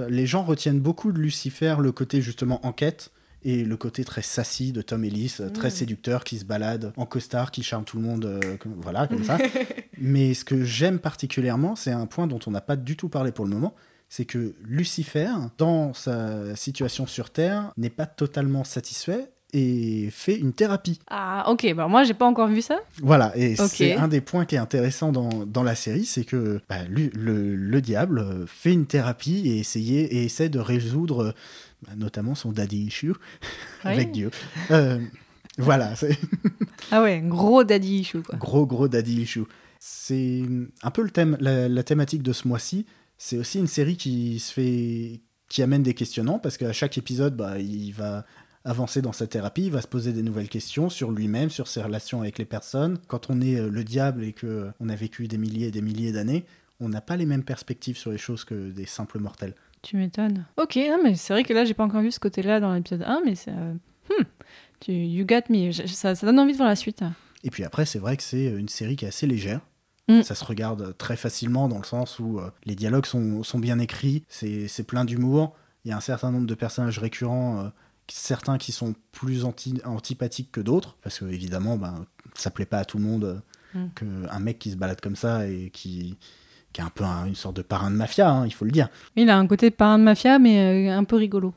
Les 0.09 0.25
gens 0.27 0.43
retiennent 0.43 0.81
beaucoup 0.81 1.13
de 1.13 1.19
Lucifer, 1.19 1.77
le 1.79 1.93
côté 1.93 2.21
justement 2.21 2.65
enquête, 2.67 3.11
et 3.45 3.63
le 3.63 3.77
côté 3.77 4.03
très 4.03 4.21
sassy 4.23 4.71
de 4.73 4.81
Tom 4.81 5.05
Ellis, 5.05 5.35
euh, 5.39 5.49
très 5.49 5.69
séducteur, 5.69 6.23
qui 6.25 6.37
se 6.39 6.45
balade 6.45 6.91
en 6.97 7.05
costard, 7.05 7.51
qui 7.51 7.63
charme 7.63 7.85
tout 7.85 7.95
le 7.97 8.03
monde, 8.03 8.25
euh, 8.25 8.57
comme- 8.57 8.75
voilà, 8.81 9.07
comme 9.07 9.23
ça. 9.23 9.37
Mais 9.97 10.33
ce 10.33 10.43
que 10.43 10.63
j'aime 10.65 10.99
particulièrement, 10.99 11.75
c'est 11.75 11.91
un 11.91 12.05
point 12.07 12.27
dont 12.27 12.39
on 12.47 12.51
n'a 12.51 12.61
pas 12.61 12.75
du 12.75 12.97
tout 12.97 13.07
parlé 13.07 13.31
pour 13.31 13.45
le 13.45 13.51
moment, 13.51 13.73
c'est 14.09 14.25
que 14.25 14.55
Lucifer, 14.63 15.29
dans 15.57 15.93
sa 15.93 16.55
situation 16.55 17.05
sur 17.07 17.29
Terre, 17.29 17.71
n'est 17.77 17.89
pas 17.89 18.05
totalement 18.05 18.63
satisfait 18.63 19.29
et 19.53 20.09
fait 20.11 20.35
une 20.37 20.51
thérapie. 20.51 20.99
Ah, 21.09 21.45
ok, 21.49 21.73
bah 21.75 21.87
moi 21.87 22.03
j'ai 22.03 22.13
pas 22.13 22.25
encore 22.25 22.47
vu 22.49 22.61
ça. 22.61 22.79
Voilà, 23.01 23.31
et 23.37 23.53
Ok. 23.59 23.69
c'est 23.69 23.93
un 23.93 24.07
des 24.09 24.19
points 24.21 24.45
qui 24.45 24.55
est 24.55 24.59
intéressant 24.59 25.11
dans, 25.13 25.45
dans 25.45 25.63
la 25.63 25.75
série, 25.75 26.03
c'est 26.05 26.25
que 26.25 26.59
bah, 26.67 26.83
lui- 26.89 27.09
le, 27.13 27.55
le 27.55 27.81
diable 27.81 28.19
euh, 28.19 28.45
fait 28.47 28.73
une 28.73 28.85
thérapie 28.85 29.43
et, 29.45 29.59
essayer, 29.59 30.01
et 30.17 30.25
essaie 30.25 30.49
de 30.49 30.59
résoudre 30.59 31.33
notamment 31.95 32.35
son 32.35 32.51
daddy 32.51 32.85
issue 32.85 33.13
avec 33.83 34.11
Dieu. 34.11 34.31
Euh, 34.71 34.99
voilà, 35.57 35.95
c'est 35.95 36.17
Ah 36.91 37.01
ouais, 37.01 37.21
gros 37.23 37.63
daddy 37.63 37.99
issue 37.99 38.21
quoi. 38.21 38.37
gros 38.37 38.65
gros 38.65 38.87
daddy 38.87 39.21
issue. 39.21 39.43
C'est 39.79 40.43
un 40.81 40.91
peu 40.91 41.03
le 41.03 41.11
thème, 41.11 41.37
la, 41.39 41.69
la 41.69 41.83
thématique 41.83 42.23
de 42.23 42.33
ce 42.33 42.47
mois-ci. 42.47 42.85
C'est 43.17 43.37
aussi 43.37 43.59
une 43.59 43.67
série 43.67 43.97
qui 43.97 44.39
se 44.39 44.51
fait, 44.51 45.21
qui 45.47 45.61
amène 45.61 45.83
des 45.83 45.93
questionnements 45.93 46.39
parce 46.39 46.57
qu'à 46.57 46.73
chaque 46.73 46.97
épisode, 46.97 47.35
bah, 47.35 47.59
il 47.59 47.91
va 47.91 48.25
avancer 48.65 49.01
dans 49.01 49.13
sa 49.13 49.27
thérapie, 49.27 49.65
il 49.67 49.71
va 49.71 49.81
se 49.81 49.87
poser 49.87 50.11
des 50.11 50.23
nouvelles 50.23 50.49
questions 50.49 50.89
sur 50.89 51.11
lui-même, 51.11 51.51
sur 51.51 51.67
ses 51.67 51.83
relations 51.83 52.21
avec 52.21 52.39
les 52.39 52.45
personnes. 52.45 52.97
Quand 53.07 53.29
on 53.29 53.39
est 53.39 53.59
euh, 53.59 53.69
le 53.69 53.83
diable 53.83 54.23
et 54.23 54.33
que 54.33 54.47
euh, 54.47 54.71
on 54.79 54.89
a 54.89 54.95
vécu 54.95 55.27
des 55.27 55.37
milliers 55.37 55.67
et 55.67 55.71
des 55.71 55.83
milliers 55.83 56.11
d'années, 56.11 56.45
on 56.79 56.89
n'a 56.89 56.99
pas 57.01 57.15
les 57.15 57.27
mêmes 57.27 57.43
perspectives 57.43 57.97
sur 57.97 58.11
les 58.11 58.17
choses 58.17 58.43
que 58.43 58.71
des 58.71 58.87
simples 58.87 59.19
mortels. 59.19 59.53
Tu 59.85 59.97
m'étonnes. 59.97 60.45
Ok, 60.57 60.77
non, 60.77 60.99
mais 61.03 61.15
c'est 61.15 61.31
vrai 61.33 61.43
que 61.43 61.53
là 61.53 61.63
j'ai 61.63 61.73
pas 61.75 61.83
encore 61.83 62.01
vu 62.01 62.11
ce 62.11 62.19
côté-là 62.19 62.59
dans 62.59 62.73
l'épisode 62.73 63.03
1, 63.03 63.21
mais 63.23 63.35
c'est. 63.35 63.51
euh, 63.51 63.73
hmm, 64.09 64.23
tu, 64.79 64.91
you 64.91 65.25
got 65.25 65.41
me. 65.49 65.71
Je- 65.71 65.85
ça, 65.85 66.15
ça 66.15 66.25
donne 66.25 66.39
envie 66.39 66.53
de 66.53 66.57
voir 66.57 66.69
la 66.69 66.75
suite. 66.75 67.03
Et 67.43 67.51
puis 67.51 67.63
après, 67.63 67.85
c'est 67.85 67.99
vrai 67.99 68.17
que 68.17 68.23
c'est 68.23 68.45
une 68.45 68.67
série 68.69 68.95
qui 68.95 69.05
est 69.05 69.09
assez 69.09 69.27
légère. 69.27 69.61
Mm. 70.07 70.23
Ça 70.23 70.33
se 70.35 70.43
regarde 70.43 70.95
très 70.97 71.15
facilement 71.15 71.67
dans 71.67 71.77
le 71.77 71.83
sens 71.83 72.17
où 72.19 72.39
euh, 72.39 72.49
les 72.65 72.73
dialogues 72.75 73.05
sont, 73.05 73.43
sont 73.43 73.59
bien 73.59 73.77
écrits, 73.79 74.23
c'est 74.27 74.67
c'est 74.67 74.83
plein 74.83 75.05
d'humour. 75.05 75.55
Il 75.83 75.89
y 75.89 75.91
a 75.91 75.97
un 75.97 76.01
certain 76.01 76.31
nombre 76.31 76.47
de 76.47 76.55
personnages 76.55 76.97
récurrents, 76.97 77.59
euh, 77.59 77.69
certains 78.07 78.57
qui 78.57 78.71
sont 78.71 78.95
plus 79.11 79.45
anti- 79.45 79.81
antipathiques 79.85 80.51
que 80.51 80.61
d'autres, 80.61 80.97
parce 81.03 81.19
que 81.19 81.25
évidemment, 81.25 81.77
ben, 81.77 82.05
ça 82.33 82.49
plaît 82.49 82.65
pas 82.65 82.79
à 82.79 82.85
tout 82.85 82.97
le 82.97 83.03
monde 83.03 83.23
euh, 83.23 83.39
Mm. 83.75 83.89
qu'un 84.29 84.39
mec 84.39 84.57
qui 84.57 84.71
se 84.71 84.77
balade 84.77 85.01
comme 85.01 85.17
ça 85.17 85.47
et 85.49 85.69
qui, 85.69 86.17
qui 86.75 86.81
est 86.81 86.83
un 86.83 86.91
peu 86.93 87.05
un- 87.05 87.25
une 87.27 87.35
sorte 87.35 87.55
de 87.55 87.61
parrain 87.61 87.89
de 87.89 87.95
mafia, 87.95 88.29
hein, 88.29 88.45
il 88.45 88.53
faut 88.53 88.65
le 88.65 88.71
dire. 88.71 88.89
Il 89.15 89.29
a 89.29 89.37
un 89.37 89.47
côté 89.47 89.71
parrain 89.71 89.97
de 89.97 90.03
mafia, 90.03 90.39
mais 90.39 90.89
euh, 90.89 90.97
un 90.97 91.05
peu 91.05 91.15
rigolo. 91.15 91.53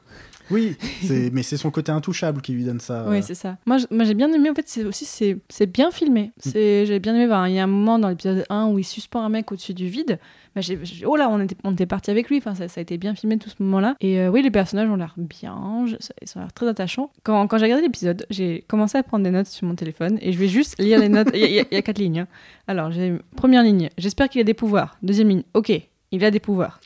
Oui, 0.51 0.77
mais 1.33 1.43
c'est 1.43 1.57
son 1.57 1.71
côté 1.71 1.93
intouchable 1.93 2.41
qui 2.41 2.53
lui 2.53 2.65
donne 2.65 2.81
ça. 2.81 3.05
Oui, 3.09 3.19
euh, 3.19 3.23
c'est 3.23 3.35
ça. 3.35 3.57
Moi, 3.67 3.79
j'ai 3.79 4.15
bien 4.15 4.33
aimé, 4.33 4.51
en 4.51 4.55
fait, 4.55 4.69
c'est 4.69 4.85
aussi, 4.85 5.05
c'est 5.49 5.67
bien 5.67 5.91
filmé. 5.91 6.33
C'est 6.39 6.87
J'ai 6.87 6.99
bien 7.01 7.15
aimé. 7.15 7.25
Il 7.49 7.55
y 7.55 7.59
a 7.59 7.65
un 7.65 7.67
moment 7.67 7.99
dans 7.99 8.09
l'épisode 8.09 8.45
1 8.51 8.67
où 8.69 8.79
il 8.79 8.85
suspend 8.85 9.23
un 9.23 9.29
mec 9.29 9.51
au-dessus 9.53 9.75
du 9.75 9.89
vide. 9.89 10.19
Bah, 10.57 10.63
oh 11.07 11.17
là, 11.17 11.29
on 11.31 11.41
était, 11.41 11.57
on 11.65 11.73
était 11.75 11.87
parti 11.87 12.11
avec 12.11 12.29
lui. 12.31 12.39
Enfin, 12.39 12.55
ça, 12.55 12.67
ça 12.69 12.81
a 12.81 12.83
été 12.83 12.97
bien 12.99 13.15
filmé 13.15 13.39
tout 13.39 13.51
ce 13.51 13.63
moment-là. 13.63 13.97
Et 14.01 14.19
euh, 14.21 14.31
oui, 14.31 14.43
les 14.43 14.51
personnages 14.51 14.89
ont 14.89 14.97
l'air 14.97 15.15
bien. 15.17 15.85
Ils 15.87 15.95
ont 16.37 16.41
l'air 16.41 16.53
très 16.53 16.67
attachants. 16.67 17.11
Quand, 17.23 17.47
quand 17.47 17.59
j'ai 17.59 17.65
regardé 17.65 17.83
l'épisode, 17.83 18.27
j'ai 18.31 18.65
commencé 18.69 18.97
à 18.99 19.03
prendre 19.03 19.23
des 19.25 19.31
notes 19.31 19.47
sur 19.47 19.67
mon 19.67 19.75
téléphone 19.75 20.19
et 20.23 20.33
je 20.33 20.39
vais 20.39 20.49
juste 20.49 20.81
lire 20.81 20.99
les 20.99 21.09
notes. 21.09 21.29
Il 21.35 21.41
y, 21.41 21.45
a- 21.61 21.65
y 21.71 21.77
y 21.77 21.83
quatre 21.83 21.99
lignes. 21.99 22.21
hein. 22.21 22.29
Alors, 22.67 22.91
première 23.37 23.63
ligne. 23.63 23.91
J'espère 23.99 24.29
qu'il 24.29 24.41
a 24.41 24.45
des 24.45 24.55
pouvoirs. 24.55 24.97
Deuxième 25.03 25.29
ligne. 25.29 25.43
Ok, 25.55 25.71
il 26.11 26.25
a 26.25 26.31
des 26.31 26.41
pouvoirs. 26.41 26.81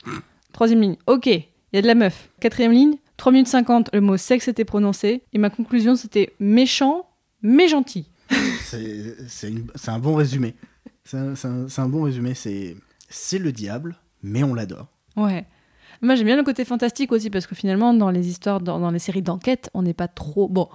Troisième 0.51 0.81
ligne. 0.81 0.95
Ok, 1.07 1.25
il 1.27 1.43
y 1.73 1.77
a 1.77 1.81
de 1.81 1.87
la 1.87 1.95
meuf. 1.95 2.29
Quatrième 2.39 2.71
ligne. 2.73 2.95
3 3.23 3.31
minutes 3.31 3.47
50, 3.47 3.91
le 3.93 4.01
mot 4.01 4.17
sexe 4.17 4.49
était 4.49 4.65
prononcé. 4.65 5.23
Et 5.31 5.37
ma 5.37 5.49
conclusion, 5.49 5.95
c'était 5.95 6.33
méchant, 6.41 7.07
mais 7.41 7.69
gentil. 7.69 8.05
C'est 8.59 9.87
un 9.87 9.97
bon 9.99 10.15
résumé. 10.15 10.55
C'est 11.05 11.15
un, 11.15 11.33
un- 11.77 11.87
bon 11.87 12.01
résumé. 12.03 12.33
C'est 12.33 12.75
c'est 13.07 13.39
le 13.39 13.53
diable, 13.53 13.95
mais 14.23 14.43
on 14.43 14.53
l'adore. 14.53 14.87
Ouais. 15.15 15.45
Moi, 16.01 16.15
j'aime 16.15 16.25
bien 16.25 16.35
le 16.35 16.43
côté 16.43 16.65
fantastique 16.65 17.13
aussi, 17.13 17.29
parce 17.29 17.47
que 17.47 17.55
finalement, 17.55 17.93
dans 17.93 18.09
les 18.11 18.27
histoires, 18.27 18.59
dans, 18.59 18.77
dans 18.77 18.91
les 18.91 18.99
séries 18.99 19.21
d'enquête, 19.21 19.69
on 19.73 19.83
n'est 19.83 19.93
pas 19.93 20.09
trop. 20.09 20.49
Bon, 20.49 20.67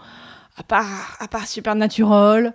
à 0.57 0.63
part, 0.63 1.19
à 1.21 1.29
part 1.29 1.47
Supernatural, 1.47 2.55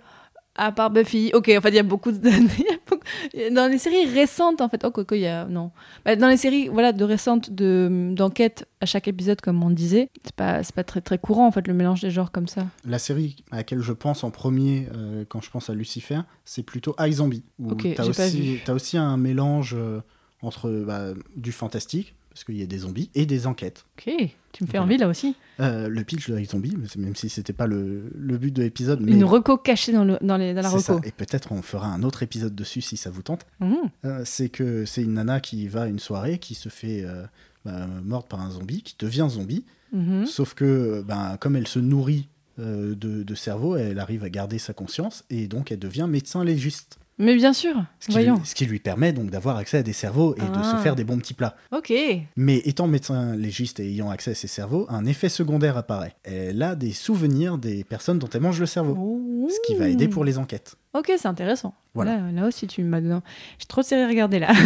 à 0.56 0.70
part 0.72 0.90
Buffy, 0.90 1.30
ok, 1.34 1.50
en 1.56 1.60
fait, 1.60 1.70
il 1.70 1.74
y 1.74 1.78
a 1.78 1.82
beaucoup 1.82 2.12
de. 2.12 2.20
Dans 3.54 3.70
les 3.70 3.78
séries 3.78 4.06
récentes, 4.06 4.60
en 4.60 4.68
fait, 4.68 4.84
oh, 4.84 4.90
quoi, 4.90 5.04
il 5.12 5.20
y 5.20 5.26
a. 5.26 5.46
Non. 5.46 5.70
Bah, 6.04 6.14
Dans 6.16 6.28
les 6.28 6.36
séries 6.36 6.68
voilà, 6.68 6.92
de 6.92 7.04
récentes 7.04 7.50
de- 7.50 8.10
d'enquête, 8.12 8.66
à 8.80 8.86
chaque 8.86 9.08
épisode, 9.08 9.40
comme 9.40 9.62
on 9.62 9.70
disait, 9.70 10.10
c'est 10.24 10.34
pas, 10.34 10.60
pas 10.74 10.84
très, 10.84 11.00
très 11.00 11.18
courant, 11.18 11.46
en 11.46 11.52
fait, 11.52 11.66
le 11.66 11.74
mélange 11.74 12.00
des 12.00 12.10
genres 12.10 12.30
comme 12.30 12.46
ça. 12.48 12.66
La 12.84 12.98
série 12.98 13.36
à 13.50 13.56
laquelle 13.56 13.80
je 13.80 13.92
pense 13.92 14.22
en 14.24 14.30
premier 14.30 14.88
euh, 14.94 15.24
quand 15.28 15.40
je 15.40 15.50
pense 15.50 15.70
à 15.70 15.74
Lucifer, 15.74 16.20
c'est 16.44 16.62
plutôt 16.62 16.94
iZombie. 17.00 17.44
Où 17.58 17.72
Ok, 17.72 17.88
t'as 17.96 18.06
aussi, 18.06 18.58
t'as 18.64 18.74
aussi 18.74 18.96
un 18.96 19.16
mélange 19.16 19.74
euh, 19.76 20.00
entre 20.42 20.70
bah, 20.86 21.08
du 21.36 21.50
fantastique, 21.52 22.14
parce 22.34 22.44
qu'il 22.44 22.56
y 22.58 22.62
a 22.62 22.66
des 22.66 22.78
zombies, 22.78 23.10
et 23.14 23.24
des 23.26 23.46
enquêtes. 23.46 23.86
Ok, 23.96 24.12
tu 24.52 24.64
me 24.64 24.66
fais 24.66 24.72
Voilà. 24.72 24.82
envie 24.82 24.96
là 24.98 25.08
aussi. 25.08 25.36
Euh, 25.60 25.88
le 25.88 26.02
pitch 26.04 26.28
de 26.28 26.34
mais 26.34 26.44
c'est- 26.88 26.98
même 26.98 27.14
si 27.14 27.28
c'était 27.28 27.52
pas 27.52 27.66
le, 27.68 28.10
le 28.14 28.36
but 28.38 28.50
de 28.52 28.62
l'épisode, 28.62 29.00
mais 29.00 29.12
Une 29.12 29.24
reco 29.24 29.56
cachée 29.56 29.92
dans, 29.92 30.04
le, 30.04 30.18
dans, 30.20 30.36
les, 30.36 30.52
dans 30.52 30.62
la 30.62 30.68
ça. 30.70 30.94
reco. 30.94 31.06
Et 31.06 31.12
peut-être 31.12 31.52
on 31.52 31.62
fera 31.62 31.86
un 31.86 32.02
autre 32.02 32.24
épisode 32.24 32.54
dessus 32.54 32.80
si 32.82 32.96
ça 32.96 33.08
vous 33.10 33.22
tente. 33.22 33.46
Mhm. 33.60 33.76
Euh, 34.04 34.22
c'est 34.24 34.48
que 34.48 34.84
c'est 34.84 35.02
une 35.02 35.14
nana 35.14 35.38
qui 35.40 35.68
va 35.68 35.82
à 35.82 35.86
une 35.86 36.00
soirée, 36.00 36.38
qui 36.38 36.54
se 36.56 36.68
fait 36.68 37.02
euh, 37.04 37.24
bah, 37.64 37.86
mordre 38.02 38.26
par 38.26 38.40
un 38.40 38.50
zombie, 38.50 38.82
qui 38.82 38.96
devient 38.98 39.28
zombie. 39.30 39.64
Mhm. 39.92 40.26
Sauf 40.26 40.54
que, 40.54 41.02
ben, 41.06 41.36
comme 41.38 41.54
elle 41.54 41.68
se 41.68 41.78
nourrit 41.78 42.26
euh, 42.58 42.96
de, 42.96 43.22
de 43.22 43.34
cerveau, 43.36 43.76
elle 43.76 44.00
arrive 44.00 44.24
à 44.24 44.28
garder 44.30 44.58
sa 44.58 44.72
conscience 44.74 45.24
et 45.30 45.46
donc 45.46 45.70
elle 45.70 45.78
devient 45.78 46.06
médecin 46.08 46.42
légiste. 46.44 46.98
Mais 47.18 47.36
bien 47.36 47.52
sûr, 47.52 47.74
Ce 48.00 48.06
qui, 48.06 48.12
voyons. 48.12 48.34
lui, 48.36 48.42
ce 48.46 48.54
qui 48.56 48.66
lui 48.66 48.80
permet 48.80 49.12
donc 49.12 49.30
d'avoir 49.30 49.56
accès 49.56 49.78
à 49.78 49.82
des 49.84 49.92
cerveaux 49.92 50.34
et 50.34 50.40
de 50.40 50.46
Ah. 50.52 50.76
se 50.76 50.82
faire 50.82 50.96
des 50.96 51.04
bons 51.04 51.18
petits 51.18 51.34
plats. 51.34 51.56
Ok. 51.70 51.92
Mais 52.36 52.56
étant 52.64 52.88
médecin 52.88 53.36
légiste 53.36 53.78
et 53.78 53.86
ayant 53.88 54.10
accès 54.10 54.32
à 54.32 54.34
ses 54.34 54.48
cerveaux, 54.48 54.86
un 54.88 55.04
effet 55.06 55.28
secondaire 55.28 55.76
apparaît. 55.76 56.16
Elle 56.24 56.60
a 56.62 56.74
des 56.74 56.92
souvenirs 56.92 57.56
des 57.58 57.84
personnes 57.84 58.18
dont 58.18 58.28
elle 58.34 58.40
mange 58.40 58.58
le 58.58 58.66
cerveau, 58.66 59.20
ce 59.48 59.56
qui 59.66 59.76
va 59.78 59.88
aider 59.88 60.08
pour 60.08 60.24
les 60.24 60.38
enquêtes. 60.38 60.74
Ok, 60.92 61.12
c'est 61.16 61.28
intéressant. 61.28 61.74
Voilà. 61.94 62.16
Là, 62.16 62.32
là 62.32 62.46
aussi, 62.48 62.66
tu 62.66 62.82
m'as 62.82 63.00
donné. 63.00 63.18
J'ai 63.58 63.66
trop 63.66 63.82
de 63.82 63.86
séries 63.86 64.02
à 64.02 64.08
regarder 64.08 64.38
là. 64.40 64.52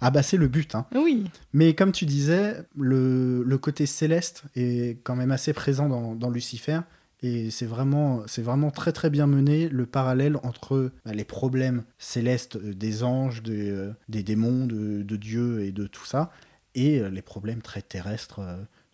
Ah 0.00 0.10
bah 0.10 0.22
c'est 0.22 0.36
le 0.36 0.46
but. 0.46 0.74
Hein. 0.74 0.84
Oui. 0.94 1.24
Mais 1.52 1.74
comme 1.74 1.90
tu 1.90 2.04
disais, 2.04 2.56
le, 2.78 3.42
le 3.42 3.58
côté 3.58 3.86
céleste 3.86 4.44
est 4.54 4.98
quand 5.04 5.16
même 5.16 5.30
assez 5.30 5.52
présent 5.52 5.88
dans, 5.88 6.14
dans 6.14 6.30
Lucifer. 6.30 6.80
Et 7.24 7.50
c'est 7.50 7.64
vraiment, 7.64 8.22
très 8.70 8.92
très 8.92 9.08
bien 9.08 9.26
mené 9.26 9.70
le 9.70 9.86
parallèle 9.86 10.36
entre 10.42 10.92
bah, 11.06 11.14
les 11.14 11.24
problèmes 11.24 11.84
célestes 11.96 12.56
euh, 12.56 12.74
des 12.74 13.02
anges, 13.02 13.42
des, 13.42 13.70
euh, 13.70 13.94
des 14.10 14.22
démons, 14.22 14.66
de, 14.66 15.02
de 15.02 15.16
Dieu 15.16 15.62
et 15.64 15.72
de 15.72 15.86
tout 15.86 16.04
ça, 16.04 16.30
et 16.74 17.00
euh, 17.00 17.08
les 17.08 17.22
problèmes 17.22 17.62
très 17.62 17.80
terrestres 17.80 18.42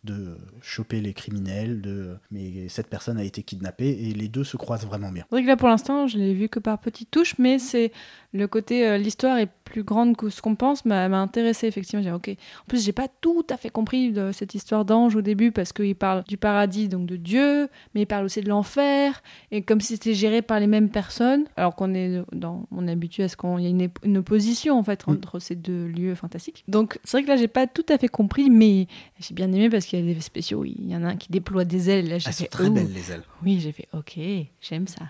de 0.04 0.37
choper 0.62 1.00
les 1.00 1.12
criminels, 1.12 1.80
de 1.83 2.16
mais 2.30 2.69
cette 2.69 2.87
personne 2.88 3.19
a 3.19 3.25
été 3.25 3.42
kidnappée, 3.42 3.90
et 3.90 4.12
les 4.14 4.28
deux 4.28 4.45
se 4.45 4.57
croisent 4.57 4.87
vraiment 4.87 5.11
bien. 5.11 5.25
C'est 5.28 5.37
vrai 5.37 5.42
que 5.42 5.49
là, 5.49 5.57
pour 5.57 5.69
l'instant, 5.69 6.07
je 6.07 6.16
l'ai 6.19 6.33
vu 6.35 6.49
que 6.49 6.59
par 6.59 6.78
petites 6.78 7.11
touches, 7.11 7.35
mais 7.38 7.59
c'est 7.59 7.92
le 8.33 8.47
côté 8.47 8.87
euh, 8.87 8.97
l'histoire 8.97 9.37
est 9.38 9.49
plus 9.64 9.83
grande 9.83 10.16
que 10.16 10.30
ce 10.30 10.40
qu'on 10.42 10.54
pense 10.57 10.85
m'a 10.85 11.09
m'a 11.09 11.21
intéressé 11.21 11.66
effectivement. 11.66 12.02
J'ai 12.02 12.11
ok. 12.12 12.28
En 12.30 12.64
plus, 12.66 12.85
j'ai 12.85 12.92
pas 12.92 13.09
tout 13.21 13.45
à 13.50 13.57
fait 13.57 13.71
compris 13.71 14.11
de 14.12 14.33
cette 14.33 14.54
histoire 14.54 14.85
d'ange 14.85 15.14
au 15.16 15.23
début 15.23 15.52
parce 15.52 15.73
qu'il 15.73 15.95
parle 15.95 16.25
du 16.26 16.37
paradis, 16.37 16.88
donc 16.88 17.07
de 17.07 17.16
Dieu, 17.16 17.69
mais 17.95 18.02
il 18.02 18.07
parle 18.07 18.25
aussi 18.25 18.40
de 18.40 18.49
l'enfer 18.49 19.23
et 19.50 19.62
comme 19.62 19.80
si 19.80 19.95
c'était 19.95 20.14
géré 20.14 20.42
par 20.42 20.59
les 20.61 20.66
mêmes 20.66 20.88
personnes, 20.90 21.45
alors 21.57 21.75
qu'on 21.76 21.92
est 21.95 22.23
dans, 22.33 22.66
on 22.73 22.88
est 22.88 22.92
habitué 22.92 23.25
à 23.25 23.28
ce 23.28 23.37
qu'il 23.37 23.61
y 23.61 23.66
ait 23.66 23.71
une, 23.71 23.83
ép- 23.83 23.99
une 24.04 24.19
opposition 24.19 24.78
en 24.78 24.83
fait 24.85 25.04
entre 25.07 25.38
ces 25.40 25.54
deux 25.57 25.87
lieux 25.87 26.14
fantastiques. 26.14 26.64
Donc 26.69 26.99
c'est 27.04 27.19
vrai 27.19 27.23
que 27.25 27.28
là, 27.28 27.37
j'ai 27.37 27.49
pas 27.49 27.66
tout 27.66 27.87
à 27.88 27.99
fait 27.99 28.09
compris, 28.09 28.49
mais 28.50 28.87
j'ai 29.21 29.35
bien 29.35 29.52
aimé 29.52 29.69
parce 29.71 29.87
qu'il 29.91 29.99
y 29.99 30.03
a 30.03 30.05
des 30.05 30.13
effets 30.13 30.21
spéciaux. 30.21 30.65
Il 30.65 30.89
y 30.89 30.97
en 30.97 31.05
a 31.05 31.09
un 31.09 31.17
qui 31.17 31.31
déploie 31.31 31.65
des 31.65 31.91
ailes. 31.91 32.09
Là, 32.09 32.19
j'ai 32.19 32.29
Elles 32.29 32.35
sont 32.35 32.45
fait, 32.45 32.49
très 32.49 32.69
oh. 32.69 32.71
belles 32.71 32.93
les 32.93 33.13
ailes. 33.13 33.23
Oui, 33.43 33.61
j'ai 33.61 33.73
fait, 33.73 33.89
ok, 33.93 34.19
j'aime 34.61 34.87
ça. 34.87 35.03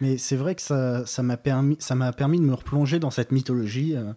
Mais 0.00 0.16
c'est 0.16 0.36
vrai 0.36 0.54
que 0.54 0.62
ça, 0.62 1.04
ça 1.04 1.22
m'a 1.22 1.36
permis, 1.36 1.76
ça 1.78 1.94
m'a 1.94 2.12
permis 2.12 2.38
de 2.38 2.44
me 2.44 2.54
replonger 2.54 2.98
dans 2.98 3.10
cette 3.10 3.32
mythologie, 3.32 3.96
euh, 3.96 4.12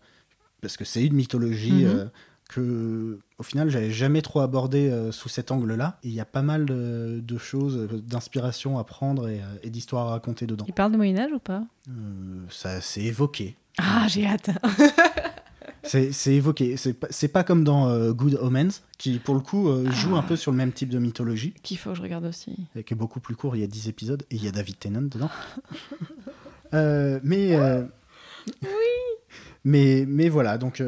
parce 0.61 0.77
que 0.77 0.85
c'est 0.85 1.03
une 1.03 1.13
mythologie 1.13 1.85
euh, 1.85 2.05
que, 2.49 3.19
au 3.37 3.43
final, 3.43 3.69
j'avais 3.69 3.91
jamais 3.91 4.21
trop 4.21 4.41
abordé 4.41 4.89
euh, 4.89 5.11
sous 5.11 5.29
cet 5.29 5.51
angle-là. 5.51 5.97
Il 6.03 6.11
y 6.11 6.19
a 6.19 6.25
pas 6.25 6.41
mal 6.41 6.65
de, 6.65 7.19
de 7.21 7.37
choses, 7.37 7.87
d'inspiration 7.91 8.77
à 8.77 8.83
prendre 8.83 9.27
et, 9.27 9.39
euh, 9.39 9.45
et 9.63 9.69
d'histoires 9.69 10.07
à 10.07 10.11
raconter 10.11 10.45
dedans. 10.45 10.65
Il 10.67 10.73
parle 10.73 10.91
de 10.91 10.97
Moyen 10.97 11.17
Âge 11.17 11.31
ou 11.33 11.39
pas? 11.39 11.63
Euh, 11.89 12.45
ça 12.49 12.81
c'est 12.81 13.01
évoqué. 13.01 13.55
Ah, 13.79 14.05
j'ai 14.07 14.25
hâte. 14.25 14.51
C'est 15.83 16.33
évoqué. 16.33 16.75
C'est 16.77 17.27
pas, 17.27 17.43
comme 17.43 17.63
dans 17.63 17.89
euh, 17.89 18.13
Good 18.13 18.37
Omens, 18.41 18.81
qui 18.97 19.19
pour 19.19 19.35
le 19.35 19.41
coup 19.41 19.67
euh, 19.69 19.89
joue 19.91 20.15
un 20.15 20.21
peu 20.23 20.35
sur 20.35 20.51
le 20.51 20.57
même 20.57 20.71
type 20.71 20.89
de 20.89 20.97
mythologie, 20.99 21.53
Qu'il 21.61 21.77
faut 21.77 21.89
que 21.91 21.97
je 21.97 22.01
regarde 22.01 22.25
aussi. 22.25 22.55
et 22.75 22.83
qui 22.83 22.93
est 22.93 22.97
beaucoup 22.97 23.19
plus 23.19 23.35
court. 23.35 23.55
Il 23.55 23.59
y 23.59 23.63
a 23.63 23.67
10 23.67 23.89
épisodes 23.89 24.23
et 24.31 24.35
il 24.35 24.43
y 24.43 24.47
a 24.47 24.51
David 24.51 24.79
Tennant 24.79 25.01
dedans. 25.03 25.29
Euh, 26.73 27.19
mais, 27.21 27.55
euh, 27.55 27.83
mais 29.63 30.05
mais 30.07 30.27
voilà. 30.27 30.57
Donc 30.57 30.81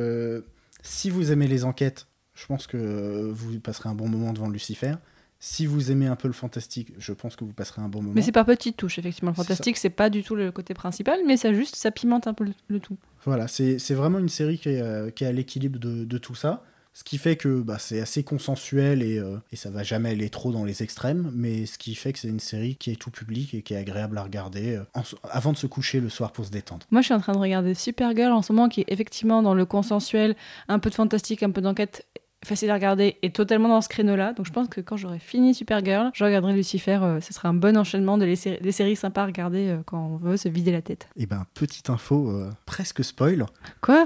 si 0.81 1.09
vous 1.11 1.31
aimez 1.31 1.47
les 1.47 1.63
enquêtes, 1.63 2.07
je 2.33 2.43
pense 2.47 2.65
que 2.65 3.29
vous 3.31 3.59
passerez 3.59 3.89
un 3.89 3.93
bon 3.93 4.07
moment 4.09 4.33
devant 4.33 4.49
Lucifer. 4.49 4.93
Si 5.39 5.65
vous 5.65 5.91
aimez 5.91 6.07
un 6.07 6.15
peu 6.15 6.27
le 6.27 6.33
fantastique, 6.33 6.93
je 6.97 7.13
pense 7.13 7.35
que 7.35 7.43
vous 7.43 7.53
passerez 7.53 7.81
un 7.81 7.89
bon 7.89 8.01
moment. 8.01 8.13
Mais 8.15 8.21
c'est 8.21 8.31
par 8.31 8.45
petites 8.45 8.77
touches, 8.77 8.97
effectivement. 8.99 9.31
Le 9.31 9.35
fantastique, 9.35 9.77
c'est 9.77 9.89
pas 9.89 10.09
du 10.09 10.23
tout 10.23 10.35
le 10.35 10.51
côté 10.51 10.73
principal, 10.73 11.19
mais 11.27 11.37
ça 11.37 11.53
juste, 11.53 11.75
ça 11.75 11.91
pimente 11.91 12.27
un 12.27 12.33
peu 12.33 12.45
le, 12.45 12.53
le 12.67 12.79
tout. 12.79 12.97
Voilà, 13.25 13.47
c'est 13.47 13.93
vraiment 13.93 14.19
une 14.19 14.29
série 14.29 14.57
qui 14.57 14.69
est, 14.69 14.81
euh, 14.81 15.09
qui 15.11 15.23
est 15.23 15.27
à 15.27 15.31
l'équilibre 15.31 15.79
de, 15.79 16.03
de 16.05 16.17
tout 16.17 16.35
ça. 16.35 16.63
Ce 16.93 17.03
qui 17.03 17.17
fait 17.17 17.35
que 17.35 17.59
bah, 17.59 17.75
c'est 17.77 17.99
assez 17.99 18.23
consensuel 18.23 19.03
et, 19.03 19.19
euh, 19.19 19.35
et 19.51 19.57
ça 19.57 19.69
va 19.69 19.83
jamais 19.83 20.11
aller 20.11 20.29
trop 20.29 20.53
dans 20.53 20.63
les 20.63 20.81
extrêmes, 20.81 21.29
mais 21.35 21.65
ce 21.65 21.77
qui 21.77 21.93
fait 21.93 22.13
que 22.13 22.19
c'est 22.19 22.29
une 22.29 22.39
série 22.39 22.77
qui 22.77 22.89
est 22.89 22.95
tout 22.95 23.11
public 23.11 23.53
et 23.53 23.63
qui 23.63 23.73
est 23.73 23.77
agréable 23.77 24.17
à 24.17 24.23
regarder 24.23 24.77
euh, 24.77 24.83
en 24.93 25.01
avant 25.29 25.51
de 25.51 25.57
se 25.57 25.67
coucher 25.67 25.99
le 25.99 26.07
soir 26.07 26.31
pour 26.31 26.45
se 26.45 26.51
détendre. 26.51 26.85
Moi, 26.91 27.01
je 27.01 27.07
suis 27.07 27.13
en 27.13 27.19
train 27.19 27.33
de 27.33 27.37
regarder 27.37 27.73
Supergirl 27.73 28.31
en 28.31 28.41
ce 28.41 28.53
moment, 28.53 28.69
qui 28.69 28.79
est 28.79 28.85
effectivement 28.87 29.43
dans 29.43 29.53
le 29.53 29.65
consensuel, 29.65 30.37
un 30.69 30.79
peu 30.79 30.89
de 30.89 30.95
fantastique, 30.95 31.43
un 31.43 31.51
peu 31.51 31.59
d'enquête, 31.59 32.05
facile 32.45 32.69
à 32.71 32.75
regarder, 32.75 33.17
et 33.21 33.31
totalement 33.31 33.67
dans 33.69 33.81
ce 33.81 33.89
créneau-là. 33.89 34.33
Donc, 34.33 34.45
je 34.45 34.51
pense 34.51 34.67
que 34.69 34.81
quand 34.81 34.97
j'aurai 34.97 35.19
fini 35.19 35.53
Supergirl, 35.53 36.11
je 36.13 36.23
regarderai 36.23 36.53
Lucifer. 36.53 36.99
euh, 37.01 37.19
ce 37.21 37.33
sera 37.33 37.49
un 37.49 37.53
bon 37.53 37.75
enchaînement 37.77 38.17
de 38.17 38.25
les 38.25 38.35
des 38.61 38.71
séries 38.71 38.95
sympas 38.95 39.23
à 39.23 39.25
regarder 39.25 39.69
euh, 39.69 39.77
quand 39.85 39.99
on 39.99 40.15
veut 40.17 40.37
se 40.37 40.47
vider 40.49 40.71
la 40.71 40.81
tête. 40.81 41.07
Et 41.17 41.25
ben, 41.25 41.45
petite 41.53 41.89
info, 41.89 42.29
euh, 42.29 42.49
presque 42.65 43.03
spoil, 43.03 43.45
Quoi? 43.81 44.05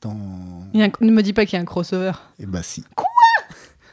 Dans... 0.00 0.16
Il 0.74 0.80
y 0.80 0.82
a 0.82 0.86
un- 0.86 1.04
Ne 1.04 1.10
me 1.12 1.22
dis 1.22 1.32
pas 1.32 1.46
qu'il 1.46 1.56
y 1.56 1.58
a 1.58 1.62
un 1.62 1.66
crossover. 1.66 2.12
Et 2.38 2.46
bah 2.46 2.62
si. 2.62 2.84
Quoi? 2.94 3.06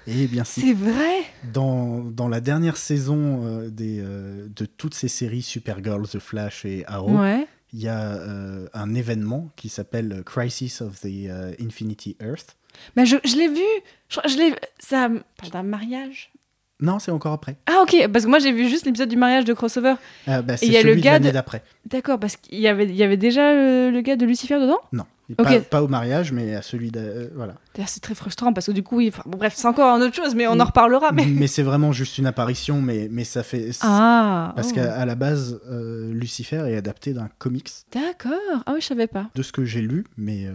Eh 0.08 0.28
bien 0.28 0.46
si. 0.46 0.62
C'est 0.62 0.74
vrai? 0.74 1.18
Dans, 1.54 2.00
dans 2.00 2.30
la 2.30 2.40
dernière 2.40 2.78
saison 2.78 3.42
euh, 3.46 3.70
des, 3.70 4.00
euh, 4.00 4.48
de 4.56 4.66
toutes 4.66 4.94
ces 4.94 5.10
séries 5.10 5.42
Supergirl, 5.42 6.08
The 6.08 6.20
Flash 6.20 6.64
et 6.66 6.86
Arrow, 6.88 7.12
Ouais. 7.20 7.46
Il 7.74 7.80
y 7.80 7.88
a 7.88 8.16
euh, 8.16 8.68
un 8.74 8.94
événement 8.94 9.52
qui 9.56 9.70
s'appelle 9.70 10.24
Crisis 10.26 10.82
of 10.82 11.02
the 11.02 11.28
euh, 11.28 11.54
Infinity 11.60 12.16
Earth. 12.22 12.58
Bah, 12.96 13.06
je, 13.06 13.18
je 13.26 13.36
l'ai 13.36 13.48
vu 13.48 13.66
Je, 14.10 14.20
je 14.28 14.38
l'ai... 14.38 14.56
Ça 14.80 15.10
parle 15.38 15.52
d'un 15.52 15.64
mariage 15.64 16.32
Non, 16.80 17.00
c'est 17.00 17.12
encore 17.12 17.34
après. 17.34 17.56
Ah, 17.66 17.80
ok, 17.82 18.08
parce 18.14 18.26
que 18.26 18.30
moi, 18.30 18.38
j'ai 18.40 18.52
vu 18.52 18.68
juste 18.70 18.86
l'épisode 18.86 19.10
du 19.10 19.18
mariage 19.18 19.46
de 19.46 19.54
crossover. 19.54 19.96
Euh, 20.28 20.42
bah, 20.44 20.58
c'est 20.58 20.68
il 20.68 20.72
y 20.74 20.78
a 20.78 20.84
le 20.84 20.90
celui 20.90 21.02
de 21.02 21.06
gars 21.06 21.14
l'année 21.14 21.30
de- 21.30 21.34
d'après. 21.34 21.64
D'accord, 21.90 22.20
parce 22.20 22.36
qu'il 22.36 22.60
y 22.60 22.68
avait, 22.68 22.86
il 22.86 22.96
y 22.96 23.02
avait 23.04 23.18
déjà 23.18 23.54
le, 23.54 23.90
le 23.92 24.02
gars 24.02 24.16
de 24.16 24.26
Lucifer 24.26 24.60
dedans? 24.60 24.78
Non, 24.94 25.06
pas, 25.38 25.60
pas 25.60 25.82
au 25.82 25.88
mariage, 25.88 26.32
mais 26.32 26.54
à 26.54 26.62
celui 26.62 26.92
de... 26.92 27.00
euh, 27.00 27.28
voilà. 27.36 27.56
D'ailleurs, 27.74 27.90
c'est 27.90 28.00
très 28.00 28.14
frustrant 28.14 28.54
parce 28.54 28.68
que 28.68 28.72
du 28.74 28.84
coup, 28.84 29.02
il... 29.02 29.08
enfin, 29.10 29.24
bon, 29.26 29.40
bref, 29.40 29.54
c'est 29.56 29.68
encore 29.68 29.96
une 29.98 30.04
autre 30.04 30.16
chose, 30.16 30.36
mais 30.36 30.46
on 30.48 30.56
Mm. 30.56 30.62
en 30.62 30.66
reparlera. 30.66 31.12
Mais... 31.14 31.26
mais 31.26 31.48
c'est 31.48 31.64
vraiment 31.64 31.92
juste 31.92 32.20
une 32.20 32.28
apparition, 32.28 32.80
mais, 32.80 33.08
mais 33.12 33.24
ça 33.24 33.42
fait... 33.42 33.72
Ah 33.82 34.54
Parce 34.56 34.70
oh. 34.72 34.76
qu'à 34.76 34.94
à 34.94 35.06
la 35.06 35.16
base, 35.16 35.60
euh, 35.72 36.14
Lucifer 36.14 36.64
est 36.70 36.78
adapté 36.78 37.14
d'un 37.14 37.30
comics. 37.40 37.72
D'accord. 37.92 38.34
Ah 38.68 38.74
oui, 38.76 38.82
je 38.82 38.86
savais 38.86 39.08
pas. 39.08 39.32
De 39.34 39.42
ce 39.42 39.52
que 39.52 39.66
j'ai 39.66 39.82
lu, 39.82 40.06
mais 40.16 40.46
euh, 40.46 40.52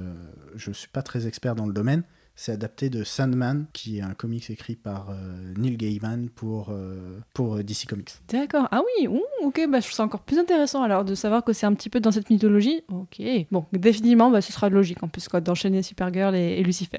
je 0.54 0.70
suis 0.70 0.88
pas 0.88 1.02
très 1.02 1.26
expert 1.26 1.56
dans 1.56 1.66
le 1.66 1.72
domaine, 1.72 2.04
c'est 2.42 2.50
adapté 2.50 2.90
de 2.90 3.04
Sandman, 3.04 3.66
qui 3.72 3.98
est 3.98 4.02
un 4.02 4.14
comics 4.14 4.50
écrit 4.50 4.74
par 4.74 5.10
euh, 5.10 5.54
Neil 5.56 5.76
Gaiman 5.76 6.28
pour, 6.28 6.70
euh, 6.70 7.20
pour 7.34 7.54
euh, 7.54 7.62
DC 7.62 7.86
Comics. 7.86 8.10
D'accord. 8.28 8.66
Ah 8.72 8.80
oui, 8.84 9.06
ouh, 9.06 9.22
ok, 9.44 9.60
bah, 9.70 9.78
je 9.78 9.84
trouve 9.84 9.94
ça 9.94 10.02
encore 10.02 10.22
plus 10.22 10.40
intéressant 10.40 10.82
alors 10.82 11.04
de 11.04 11.14
savoir 11.14 11.44
que 11.44 11.52
c'est 11.52 11.66
un 11.66 11.74
petit 11.74 11.88
peu 11.88 12.00
dans 12.00 12.10
cette 12.10 12.30
mythologie. 12.30 12.82
Ok. 12.90 13.22
Bon, 13.52 13.64
définitivement, 13.72 14.28
bah, 14.28 14.40
ce 14.40 14.52
sera 14.52 14.68
logique 14.70 15.04
en 15.04 15.08
plus 15.08 15.28
d'enchaîner 15.28 15.84
Supergirl 15.84 16.34
et 16.34 16.60
Lucifer. 16.64 16.98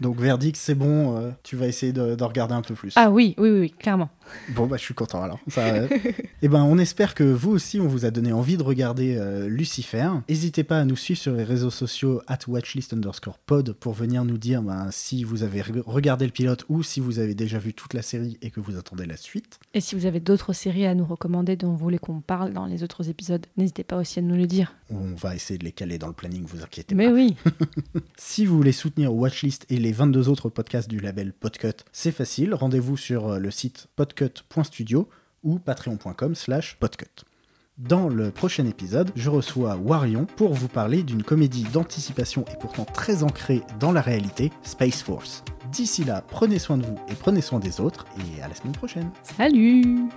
Donc 0.00 0.18
verdict, 0.18 0.56
c'est 0.56 0.74
bon, 0.74 1.16
euh, 1.16 1.30
tu 1.44 1.54
vas 1.54 1.68
essayer 1.68 1.92
de, 1.92 2.16
de 2.16 2.24
regarder 2.24 2.54
un 2.54 2.62
peu 2.62 2.74
plus. 2.74 2.92
Ah 2.96 3.10
oui, 3.10 3.34
oui, 3.38 3.48
oui, 3.50 3.60
oui, 3.60 3.70
clairement. 3.70 4.10
Bon, 4.56 4.66
bah, 4.66 4.76
je 4.76 4.82
suis 4.82 4.94
content 4.94 5.22
alors. 5.22 5.38
Ça, 5.48 5.60
euh, 5.74 5.88
eh 6.42 6.48
ben, 6.48 6.62
on 6.64 6.78
espère 6.78 7.14
que 7.14 7.22
vous 7.22 7.52
aussi, 7.52 7.78
on 7.80 7.86
vous 7.86 8.04
a 8.04 8.10
donné 8.10 8.32
envie 8.32 8.56
de 8.56 8.64
regarder 8.64 9.16
euh, 9.16 9.46
Lucifer. 9.48 10.08
N'hésitez 10.28 10.64
pas 10.64 10.80
à 10.80 10.84
nous 10.84 10.96
suivre 10.96 11.20
sur 11.20 11.32
les 11.34 11.44
réseaux 11.44 11.70
sociaux 11.70 12.22
at 12.26 12.38
watchlist 12.48 12.92
underscore 12.92 13.38
pod 13.38 13.72
pour 13.72 13.92
venir 13.92 14.24
nous 14.24 14.36
dire 14.38 14.62
ben, 14.62 14.88
si 14.90 15.22
vous 15.22 15.44
avez 15.44 15.60
re- 15.60 15.82
regardé 15.86 16.24
le 16.26 16.32
pilote 16.32 16.64
ou 16.68 16.82
si 16.82 16.98
vous 16.98 17.20
avez 17.20 17.34
déjà 17.36 17.58
vu 17.58 17.72
toute 17.72 17.94
la 17.94 18.02
série 18.02 18.36
et 18.42 18.50
que 18.50 18.58
vous 18.60 18.76
attendez 18.76 19.06
la 19.06 19.16
suite. 19.16 19.60
Et 19.74 19.80
si 19.80 19.94
vous 19.94 20.06
avez 20.06 20.18
d'autres 20.18 20.52
séries 20.54 20.86
à 20.86 20.94
nous 20.96 21.04
recommander 21.04 21.54
dont 21.54 21.70
vous 21.70 21.76
voulez 21.78 21.98
qu'on 21.98 22.20
parle 22.20 22.52
dans 22.52 22.66
les 22.66 22.82
autres 22.82 23.08
épisodes, 23.08 23.46
n'hésitez 23.56 23.84
pas 23.84 23.96
aussi 23.98 24.18
à 24.18 24.22
nous 24.22 24.34
le 24.36 24.46
dire. 24.46 24.74
On 24.90 25.14
va 25.14 25.34
essayer 25.34 25.58
de 25.58 25.64
les 25.64 25.72
caler 25.72 25.98
dans 25.98 26.06
le 26.08 26.12
planning, 26.12 26.44
vous 26.44 26.62
inquiétez 26.62 26.94
Mais 26.94 27.06
pas. 27.06 27.12
oui. 27.14 27.36
Si 28.16 28.44
vous 28.44 28.56
voulez 28.56 28.72
soutenir 28.72 29.14
Watchlist 29.14 29.66
et 29.70 29.78
les 29.78 29.92
22 29.92 30.28
autres 30.28 30.48
podcasts 30.50 30.88
du 30.88 30.98
label 31.00 31.32
Podcut, 31.32 31.84
c'est 31.92 32.12
facile. 32.12 32.54
Rendez-vous 32.54 32.96
sur 32.96 33.28
euh, 33.28 33.38
le 33.38 33.50
site 33.50 33.86
podcut.studio 33.96 35.08
ou 35.42 35.58
patreon.com 35.58 36.34
slash 36.34 36.76
podcut. 36.78 37.24
Dans 37.76 38.08
le 38.08 38.30
prochain 38.30 38.66
épisode, 38.66 39.10
je 39.16 39.28
reçois 39.30 39.76
Warion 39.76 40.26
pour 40.26 40.54
vous 40.54 40.68
parler 40.68 41.02
d'une 41.02 41.24
comédie 41.24 41.64
d'anticipation 41.64 42.44
et 42.52 42.56
pourtant 42.60 42.84
très 42.84 43.24
ancrée 43.24 43.62
dans 43.80 43.90
la 43.90 44.00
réalité, 44.00 44.52
Space 44.62 45.02
Force. 45.02 45.42
D'ici 45.72 46.04
là, 46.04 46.22
prenez 46.28 46.60
soin 46.60 46.78
de 46.78 46.86
vous 46.86 46.96
et 47.08 47.14
prenez 47.14 47.40
soin 47.40 47.58
des 47.58 47.80
autres, 47.80 48.06
et 48.38 48.40
à 48.42 48.46
la 48.48 48.54
semaine 48.54 48.74
prochaine. 48.74 49.10
Salut 49.24 50.08